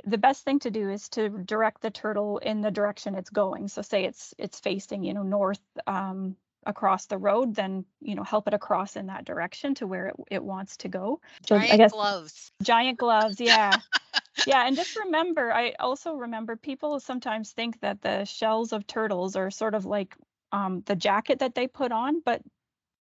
the 0.04 0.18
best 0.18 0.44
thing 0.44 0.58
to 0.60 0.70
do 0.70 0.90
is 0.90 1.08
to 1.10 1.28
direct 1.28 1.82
the 1.82 1.90
turtle 1.90 2.38
in 2.38 2.60
the 2.60 2.70
direction 2.70 3.14
it's 3.14 3.30
going. 3.30 3.68
So 3.68 3.82
say 3.82 4.04
it's 4.04 4.34
it's 4.38 4.60
facing 4.60 5.04
you 5.04 5.14
know 5.14 5.22
north 5.22 5.60
um, 5.87 6.37
across 6.66 7.06
the 7.06 7.18
road, 7.18 7.54
then 7.54 7.84
you 8.00 8.14
know 8.14 8.25
help 8.25 8.48
it 8.48 8.54
across 8.54 8.96
in 8.96 9.06
that 9.06 9.25
direction 9.25 9.75
to 9.76 9.87
where 9.87 10.08
it, 10.08 10.16
it 10.30 10.44
wants 10.44 10.78
to 10.78 10.88
go. 10.88 11.20
So 11.48 11.58
giant 11.58 11.92
gloves. 11.92 12.52
Giant 12.62 12.98
gloves, 12.98 13.40
yeah. 13.40 13.80
yeah, 14.47 14.66
and 14.66 14.76
just 14.76 14.97
remember, 14.97 15.52
I 15.52 15.75
also 15.78 16.14
remember 16.14 16.57
people 16.57 17.00
sometimes 17.00 17.52
think 17.52 17.80
that 17.80 18.02
the 18.02 18.25
shells 18.25 18.73
of 18.73 18.87
turtles 18.87 19.37
are 19.37 19.50
sort 19.50 19.75
of 19.75 19.85
like 19.85 20.16
um, 20.52 20.83
the 20.87 20.97
jacket 20.97 21.40
that 21.40 21.54
they 21.54 21.66
put 21.66 21.92
on, 21.92 22.21
but 22.25 22.42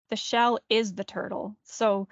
the 0.09 0.15
shell 0.15 0.59
is 0.69 0.93
the 0.93 1.03
turtle. 1.03 1.55
So 1.63 2.07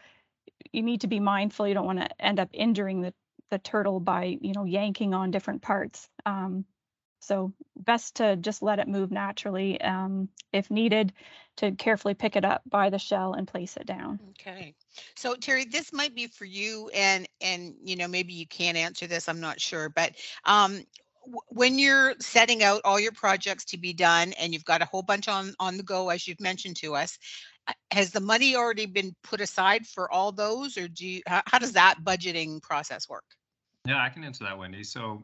you 0.71 0.83
need 0.83 1.01
to 1.01 1.07
be 1.07 1.19
mindful. 1.19 1.67
You 1.67 1.73
don't 1.73 1.85
want 1.85 1.99
to 1.99 2.21
end 2.21 2.39
up 2.39 2.49
injuring 2.53 3.01
the, 3.01 3.13
the 3.51 3.59
turtle 3.59 3.99
by, 3.99 4.37
you 4.41 4.53
know, 4.53 4.65
yanking 4.65 5.13
on 5.13 5.31
different 5.31 5.61
parts. 5.61 6.09
Um, 6.25 6.65
so 7.25 7.53
best 7.75 8.15
to 8.15 8.35
just 8.35 8.61
let 8.61 8.79
it 8.79 8.87
move 8.87 9.11
naturally. 9.11 9.79
Um, 9.81 10.29
if 10.53 10.69
needed, 10.69 11.13
to 11.57 11.71
carefully 11.71 12.13
pick 12.13 12.35
it 12.35 12.45
up 12.45 12.61
by 12.69 12.89
the 12.89 12.99
shell 12.99 13.33
and 13.33 13.47
place 13.47 13.77
it 13.77 13.85
down. 13.85 14.19
Okay. 14.31 14.75
So 15.15 15.35
Terry, 15.35 15.65
this 15.65 15.91
might 15.91 16.15
be 16.15 16.27
for 16.27 16.45
you, 16.45 16.89
and 16.93 17.27
and 17.41 17.75
you 17.83 17.95
know 17.95 18.07
maybe 18.07 18.33
you 18.33 18.47
can't 18.47 18.77
answer 18.77 19.07
this. 19.07 19.27
I'm 19.27 19.41
not 19.41 19.59
sure, 19.59 19.89
but 19.89 20.15
um, 20.45 20.83
when 21.47 21.79
you're 21.79 22.13
setting 22.19 22.63
out 22.63 22.81
all 22.85 22.99
your 22.99 23.11
projects 23.11 23.65
to 23.65 23.77
be 23.77 23.93
done, 23.93 24.33
and 24.33 24.53
you've 24.53 24.65
got 24.65 24.81
a 24.81 24.85
whole 24.85 25.01
bunch 25.01 25.27
on 25.27 25.53
on 25.59 25.77
the 25.77 25.83
go, 25.83 26.09
as 26.09 26.27
you've 26.27 26.41
mentioned 26.41 26.75
to 26.77 26.95
us, 26.95 27.17
uh, 27.67 27.73
has 27.91 28.11
the 28.11 28.21
money 28.21 28.55
already 28.55 28.85
been 28.85 29.15
put 29.23 29.41
aside 29.41 29.87
for 29.87 30.11
all 30.11 30.31
those, 30.31 30.77
or 30.77 30.87
do 30.87 31.07
you? 31.07 31.21
How, 31.25 31.41
how 31.47 31.59
does 31.59 31.73
that 31.73 31.95
budgeting 32.03 32.61
process 32.61 33.09
work? 33.09 33.25
Yeah, 33.85 34.01
I 34.01 34.09
can 34.09 34.23
answer 34.23 34.43
that, 34.43 34.57
Wendy. 34.57 34.83
So 34.83 35.23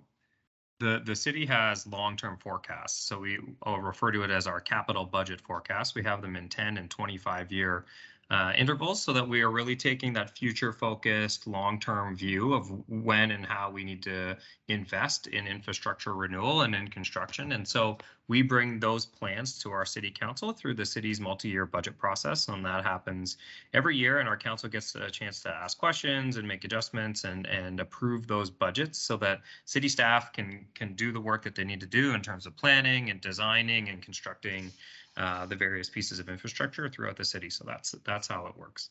the, 0.82 1.02
the 1.06 1.16
city 1.16 1.46
has 1.46 1.86
long-term 1.86 2.38
forecasts. 2.38 2.96
So 2.96 3.20
we 3.20 3.40
refer 3.66 4.12
to 4.12 4.24
it 4.24 4.32
as 4.32 4.48
our 4.48 4.60
capital 4.60 5.06
budget 5.06 5.40
forecast. 5.40 5.96
We 5.96 6.04
have 6.04 6.22
them 6.22 6.36
in 6.36 6.50
10 6.50 6.78
and 6.78 6.90
25 6.90 7.52
year 7.52 7.86
uh, 8.32 8.54
intervals 8.58 9.04
so 9.04 9.12
that 9.12 9.28
we 9.28 9.42
are 9.42 9.52
really 9.52 9.76
taking 9.76 10.14
that 10.14 10.38
future 10.38 10.72
focused 10.72 11.48
long 11.48 11.78
term 11.78 12.16
view 12.16 12.54
of 12.54 12.72
when 12.88 13.30
and 13.32 13.46
how 13.46 13.70
we 13.70 13.84
need 13.84 14.02
to 14.02 14.38
invest 14.70 15.28
in 15.28 15.46
infrastructure 15.46 16.14
renewal 16.14 16.62
and 16.62 16.74
in 16.74 16.88
construction. 16.88 17.52
And 17.52 17.68
so 17.68 17.98
we 18.30 18.42
bring 18.42 18.80
those 18.80 19.06
plans 19.06 19.60
to 19.60 19.72
our 19.72 19.86
city 19.86 20.10
council 20.10 20.54
through 20.54 20.76
the 20.76 20.86
city's 20.86 21.20
multi 21.20 21.50
year 21.50 21.66
budget 21.66 21.98
process. 21.98 22.48
And 22.48 22.64
that 22.64 22.86
happens 22.86 23.36
every 23.74 23.98
year. 23.98 24.20
And 24.20 24.30
our 24.30 24.38
council 24.38 24.70
gets 24.70 24.96
a 24.96 25.12
chance 25.12 25.42
to 25.42 25.50
ask 25.50 25.78
questions 25.78 26.38
and 26.38 26.48
make 26.48 26.64
adjustments 26.64 27.26
and, 27.26 27.46
and 27.48 27.82
approve 27.82 28.28
those 28.28 28.50
budgets 28.50 28.98
so 28.98 29.18
that 29.18 29.42
city 29.66 29.90
staff 29.90 30.32
can, 30.32 30.66
can 30.74 30.94
do 30.94 31.12
the 31.12 31.20
work 31.20 31.44
that 31.44 31.56
they 31.56 31.66
need 31.66 31.82
to 31.82 31.86
do 31.86 32.14
in 32.14 32.22
terms 32.22 32.46
of 32.46 32.56
planning 32.56 33.10
and 33.10 33.20
designing 33.20 33.90
and 33.90 34.02
constructing 34.02 34.72
uh, 35.18 35.46
the 35.46 35.56
various 35.56 35.90
pieces 35.90 36.20
of 36.20 36.30
infrastructure 36.30 36.90
throughout 36.90 37.18
the 37.18 37.26
city. 37.26 37.50
So 37.50 37.64
that's 37.68 37.92
that's 38.06 38.28
how 38.28 38.46
it 38.48 38.58
works. 38.58 38.90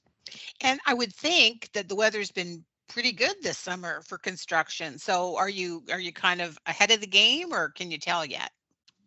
And 0.61 0.81
I 0.87 0.95
would 0.95 1.15
think 1.15 1.71
that 1.73 1.89
the 1.89 1.97
weather's 1.97 2.31
been 2.31 2.65
pretty 2.89 3.13
good 3.13 3.37
this 3.43 3.59
summer 3.59 4.03
for 4.03 4.19
construction. 4.19 4.99
So 4.99 5.37
are 5.37 5.49
you 5.49 5.85
are 5.91 6.01
you 6.01 6.13
kind 6.13 6.41
of 6.41 6.59
ahead 6.67 6.91
of 6.91 7.01
the 7.01 7.07
game, 7.07 7.53
or 7.53 7.71
can 7.71 7.91
you 7.91 7.99
tell 7.99 8.25
yet? 8.27 8.51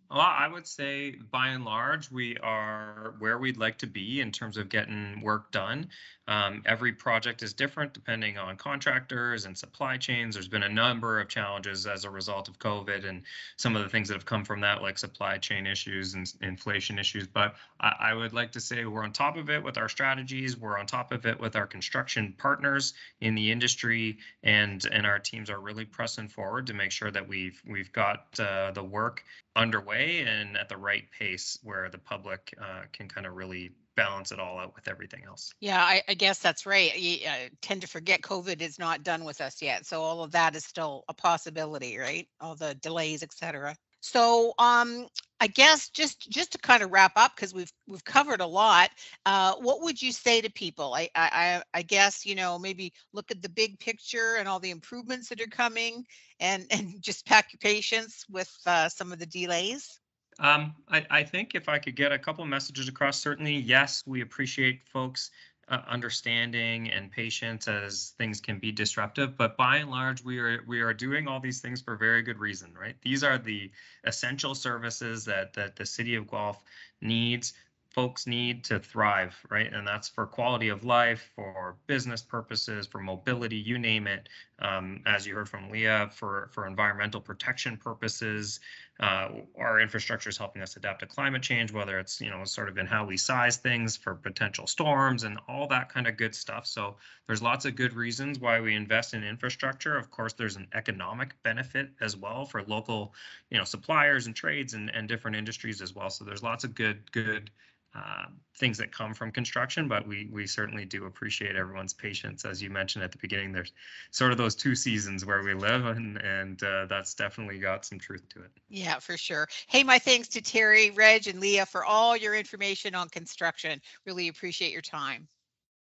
Well, 0.10 0.22
I 0.22 0.48
would 0.48 0.68
say 0.68 1.16
by 1.32 1.48
and 1.50 1.66
large, 1.66 2.12
we 2.12 2.38
are 2.38 3.16
where 3.20 3.38
we'd 3.38 3.58
like 3.58 3.80
to 3.80 3.88
be 3.88 4.22
in 4.22 4.32
terms 4.32 4.58
of 4.58 4.70
getting 4.70 5.22
work 5.22 5.52
done. 5.52 5.89
Um, 6.26 6.62
every 6.66 6.94
project 6.94 7.44
is 7.44 7.54
different 7.54 7.94
depending 7.94 8.38
on 8.38 8.56
contractors 8.56 9.44
and 9.44 9.58
supply 9.58 9.98
chains. 9.98 10.36
There's 10.36 10.48
been 10.48 10.63
a 10.63 10.70
number 10.70 11.20
of 11.20 11.28
challenges 11.28 11.86
as 11.86 12.06
a 12.06 12.10
result 12.10 12.48
of 12.48 12.60
COVID 12.60 13.08
and 13.08 13.24
some 13.58 13.76
of 13.76 13.84
the 13.84 13.89
things 13.89 14.08
that 14.08 14.13
have 14.13 14.26
come 14.26 14.46
from 14.46 14.62
that, 14.62 14.82
like 14.82 14.98
supply 14.98 15.38
chain 15.38 15.68
issues 15.68 16.13
and 16.13 16.32
inflation 16.42 16.98
issues. 16.98 17.28
But 17.28 17.56
I, 17.82 17.96
I 18.00 18.13
would 18.13 18.32
like 18.32 18.54
to 18.54 18.62
say 18.62 18.86
we're 18.86 19.04
on 19.04 19.12
top 19.12 19.36
of 19.36 19.50
it 19.50 19.62
with 19.62 19.78
our 19.78 19.89
strategies. 19.89 20.56
We're 20.56 20.80
on 20.80 20.86
top 20.86 21.12
of 21.12 21.26
it 21.26 21.39
with 21.39 21.58
our 21.58 21.68
construction 21.68 22.34
partners 22.38 22.94
in 23.20 23.36
the 23.36 23.52
industry, 23.52 24.20
and 24.44 24.86
and 24.92 25.06
our 25.06 25.20
teams 25.20 25.50
are 25.50 25.60
really 25.60 25.86
pressing 25.86 26.30
forward 26.30 26.68
to 26.68 26.74
make 26.74 26.92
sure 26.92 27.12
that 27.12 27.28
we've 27.28 27.62
we've 27.68 27.92
got 27.92 28.28
uh, 28.39 28.72
the 28.72 28.84
work 28.84 29.24
underway 29.56 30.22
and 30.22 30.58
at 30.58 30.70
the 30.70 30.78
right 30.78 31.06
pace 31.18 31.58
where 31.63 31.89
the 31.89 31.98
public 31.98 32.54
uh, 32.62 32.82
can 32.92 33.08
kind 33.08 33.28
of 33.28 33.34
really 33.34 33.72
balance 33.96 34.32
it 34.32 34.39
all 34.39 34.58
out 34.58 34.74
with 34.76 34.88
everything 34.88 35.24
else. 35.28 35.54
Yeah, 35.60 35.82
I, 35.84 36.02
I 36.08 36.16
guess 36.16 36.39
that's 36.39 36.66
right. 36.66 36.92
I 36.96 37.50
tend 37.62 37.82
to 37.82 37.88
forget 37.88 38.22
COVID 38.22 38.62
is 38.62 38.80
not 38.80 39.04
done 39.04 39.24
with 39.24 39.39
us 39.39 39.62
yet. 39.62 39.86
So 39.86 40.02
all 40.02 40.24
of 40.24 40.32
that 40.32 40.56
is 40.56 40.66
still 40.66 41.04
a 41.08 41.13
possibility, 41.13 41.98
right? 41.98 42.28
All 42.42 42.56
the 42.56 42.74
delays, 42.76 43.22
et 43.22 43.34
cetera. 43.34 43.76
So 44.04 44.54
um, 44.60 45.08
I 45.39 45.48
guess 45.48 45.88
just 45.88 46.30
just 46.30 46.52
to 46.52 46.58
kind 46.58 46.84
of 46.84 46.92
wrap 46.92 47.13
up 47.16 47.34
because 47.34 47.54
we've 47.54 47.72
we've 47.88 48.04
covered 48.04 48.42
a 48.42 48.46
lot. 48.46 48.89
Uh, 49.26 49.54
what 49.56 49.82
would 49.82 50.02
you 50.02 50.12
say 50.12 50.42
to 50.42 50.52
people? 50.52 50.94
I, 50.94 51.10
I 51.16 51.63
I 51.74 51.84
guess 51.84 52.26
you 52.26 52.36
know 52.36 52.60
maybe 52.60 52.92
look 53.13 53.32
at 53.32 53.42
the 53.42 53.48
big 53.48 53.80
picture 53.80 54.36
and 54.38 54.46
all 54.46 54.60
the 54.60 54.72
improvements 54.72 55.30
that 55.30 55.39
are 55.39 55.48
coming, 55.48 56.06
and 56.42 56.66
and 56.72 57.02
just 57.02 57.26
pack 57.26 57.54
your 57.54 57.60
patience 57.60 58.26
with 58.30 58.54
uh, 58.66 58.89
some 58.89 59.13
of 59.13 59.20
the 59.20 59.26
delays. 59.26 60.02
Um, 60.38 60.76
I, 60.89 61.06
I 61.10 61.24
think 61.24 61.56
if 61.56 61.70
I 61.70 61.80
could 61.80 61.96
get 61.96 62.12
a 62.12 62.20
couple 62.20 62.44
messages 62.46 62.89
across, 62.89 63.20
certainly, 63.20 63.56
yes, 63.56 64.04
we 64.06 64.20
appreciate 64.20 64.82
folks 64.89 65.32
uh, 65.69 65.82
understanding 65.88 66.91
and 66.91 67.12
patience 67.12 67.67
as 67.67 68.13
things 68.17 68.41
can 68.41 68.60
be 68.60 68.71
disruptive 68.71 69.38
but 69.38 69.56
by 69.58 69.78
and 69.78 69.89
large 69.89 70.23
we 70.23 70.39
are 70.39 70.63
we 70.67 70.82
are 70.82 70.93
doing 70.93 71.28
all 71.28 71.39
these 71.39 71.62
things 71.62 71.82
for 71.82 71.95
very 71.95 72.21
good 72.21 72.39
reason 72.39 72.73
right 72.80 72.95
these 73.02 73.23
are 73.23 73.38
the 73.38 73.71
essential 74.04 74.54
services 74.54 75.26
that 75.26 75.54
that 75.54 75.76
the 75.76 75.86
city 75.86 76.15
of 76.15 76.30
guelph 76.30 76.62
needs 77.02 77.54
folks 77.93 78.26
need 78.26 78.63
to 78.63 78.80
thrive, 78.80 79.38
right? 79.49 79.71
And 79.71 79.88
that's 79.88 80.10
for 80.10 80.26
quality 80.26 80.69
of 80.69 80.84
life, 80.84 81.32
for 81.36 81.76
business 81.86 82.23
purposes, 82.23 82.88
for 82.88 82.99
mobility, 82.99 83.56
you 83.56 83.78
name 83.78 84.08
it. 84.08 84.28
Um, 84.60 85.02
as 85.06 85.28
you 85.28 85.36
heard 85.36 85.47
from 85.47 85.69
Leah, 85.69 86.10
for 86.12 86.49
for 86.52 86.65
environmental 86.65 87.21
protection 87.21 87.78
purposes, 87.78 88.60
uh, 88.99 89.29
our 89.58 89.79
infrastructure 89.79 90.29
is 90.29 90.38
helping 90.38 90.62
us 90.62 90.75
adapt 90.75 90.99
to 90.99 91.08
climate 91.08 91.41
change, 91.41 91.71
whether 91.71 91.99
it's, 91.99 92.21
you 92.21 92.29
know, 92.29 92.45
sort 92.45 92.69
of 92.69 92.77
in 92.77 92.86
how 92.86 93.06
we 93.06 93.17
size 93.17 93.58
things 93.58 93.97
for 93.97 94.13
potential 94.13 94.67
storms 94.67 95.23
and 95.23 95.39
all 95.47 95.67
that 95.67 95.89
kind 95.89 96.08
of 96.08 96.15
good 96.15 96.36
stuff. 96.36 96.67
So 96.67 96.95
there's 97.25 97.41
lots 97.41 97.65
of 97.65 97.75
good 97.75 97.93
reasons 97.93 98.39
why 98.39 98.62
we 98.62 98.75
invest 98.75 99.15
in 99.15 99.23
infrastructure. 99.23 99.97
Of 99.97 100.12
course, 100.12 100.34
there's 100.34 100.58
an 100.58 100.67
economic 100.73 101.34
benefit 101.41 101.89
as 102.01 102.15
well 102.15 102.45
for 102.45 102.63
local, 102.63 103.13
you 103.49 103.58
know, 103.58 103.63
suppliers 103.63 104.27
and 104.27 104.36
trades 104.36 104.75
and, 104.75 104.91
and 104.91 105.08
different 105.08 105.38
industries 105.38 105.82
as 105.82 105.95
well. 105.95 106.12
So 106.12 106.23
there's 106.23 106.43
lots 106.43 106.63
of 106.63 106.75
good, 106.75 107.12
good 107.12 107.49
uh, 107.95 108.25
things 108.56 108.77
that 108.79 108.91
come 108.91 109.13
from 109.13 109.32
construction, 109.32 109.88
but 109.88 110.08
we 110.08 110.27
we 110.32 110.47
certainly 110.47 110.86
do 110.86 111.06
appreciate 111.06 111.56
everyone's 111.56 111.93
patience. 111.93 112.43
As 112.43 112.62
you 112.62 112.69
mentioned 112.69 113.03
at 113.03 113.12
the 113.12 113.17
beginning, 113.19 113.51
there's 113.51 113.71
sort 114.10 114.32
of 114.32 114.38
those 114.38 114.56
two 114.56 114.73
seasons 114.75 115.25
where 115.25 115.43
we 115.43 115.53
live, 115.53 115.86
and 115.86 116.17
and 116.17 116.63
uh, 116.63 116.86
that's 116.88 117.13
definitely 117.13 117.60
got 117.60 117.86
some 117.86 117.99
truth 117.99 118.27
to 118.29 118.39
it. 118.39 118.51
Yeah, 118.67 118.99
for 118.99 119.15
sure. 119.15 119.47
Hey, 119.67 119.84
my 119.84 119.99
thanks 119.99 120.27
to 120.29 120.41
Terry, 120.41 120.89
Reg, 120.91 121.27
and 121.27 121.39
Leah 121.39 121.65
for 121.65 121.86
all 121.86 122.17
your 122.17 122.34
information 122.34 122.95
on 122.95 123.10
construction. 123.10 123.79
Really 124.06 124.27
appreciate 124.27 124.71
your 124.71 124.82
time. 124.82 125.27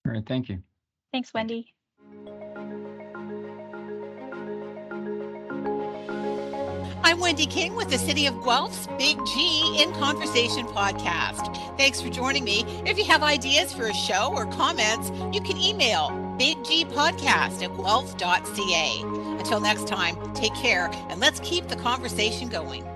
All 0.05 0.13
right, 0.13 0.25
thank 0.25 0.47
you. 0.47 0.63
Thanks, 1.11 1.33
Wendy. 1.33 1.73
I'm 7.19 7.23
Wendy 7.23 7.47
King 7.47 7.75
with 7.75 7.89
the 7.89 7.97
City 7.97 8.27
of 8.27 8.35
Guelph's 8.35 8.87
Big 8.97 9.17
G 9.25 9.83
in 9.83 9.91
Conversation 9.91 10.65
podcast. 10.67 11.53
Thanks 11.75 12.01
for 12.01 12.07
joining 12.07 12.45
me. 12.45 12.63
If 12.85 12.97
you 12.97 13.03
have 13.03 13.23
ideas 13.23 13.73
for 13.73 13.87
a 13.87 13.93
show 13.93 14.31
or 14.33 14.45
comments, 14.45 15.11
you 15.35 15.41
can 15.41 15.57
email 15.57 16.11
biggpodcast 16.39 17.61
at 17.61 17.75
guelph.ca. 17.75 19.01
Until 19.37 19.59
next 19.59 19.85
time, 19.85 20.33
take 20.33 20.55
care 20.55 20.89
and 21.09 21.19
let's 21.19 21.41
keep 21.41 21.67
the 21.67 21.75
conversation 21.75 22.47
going. 22.47 22.88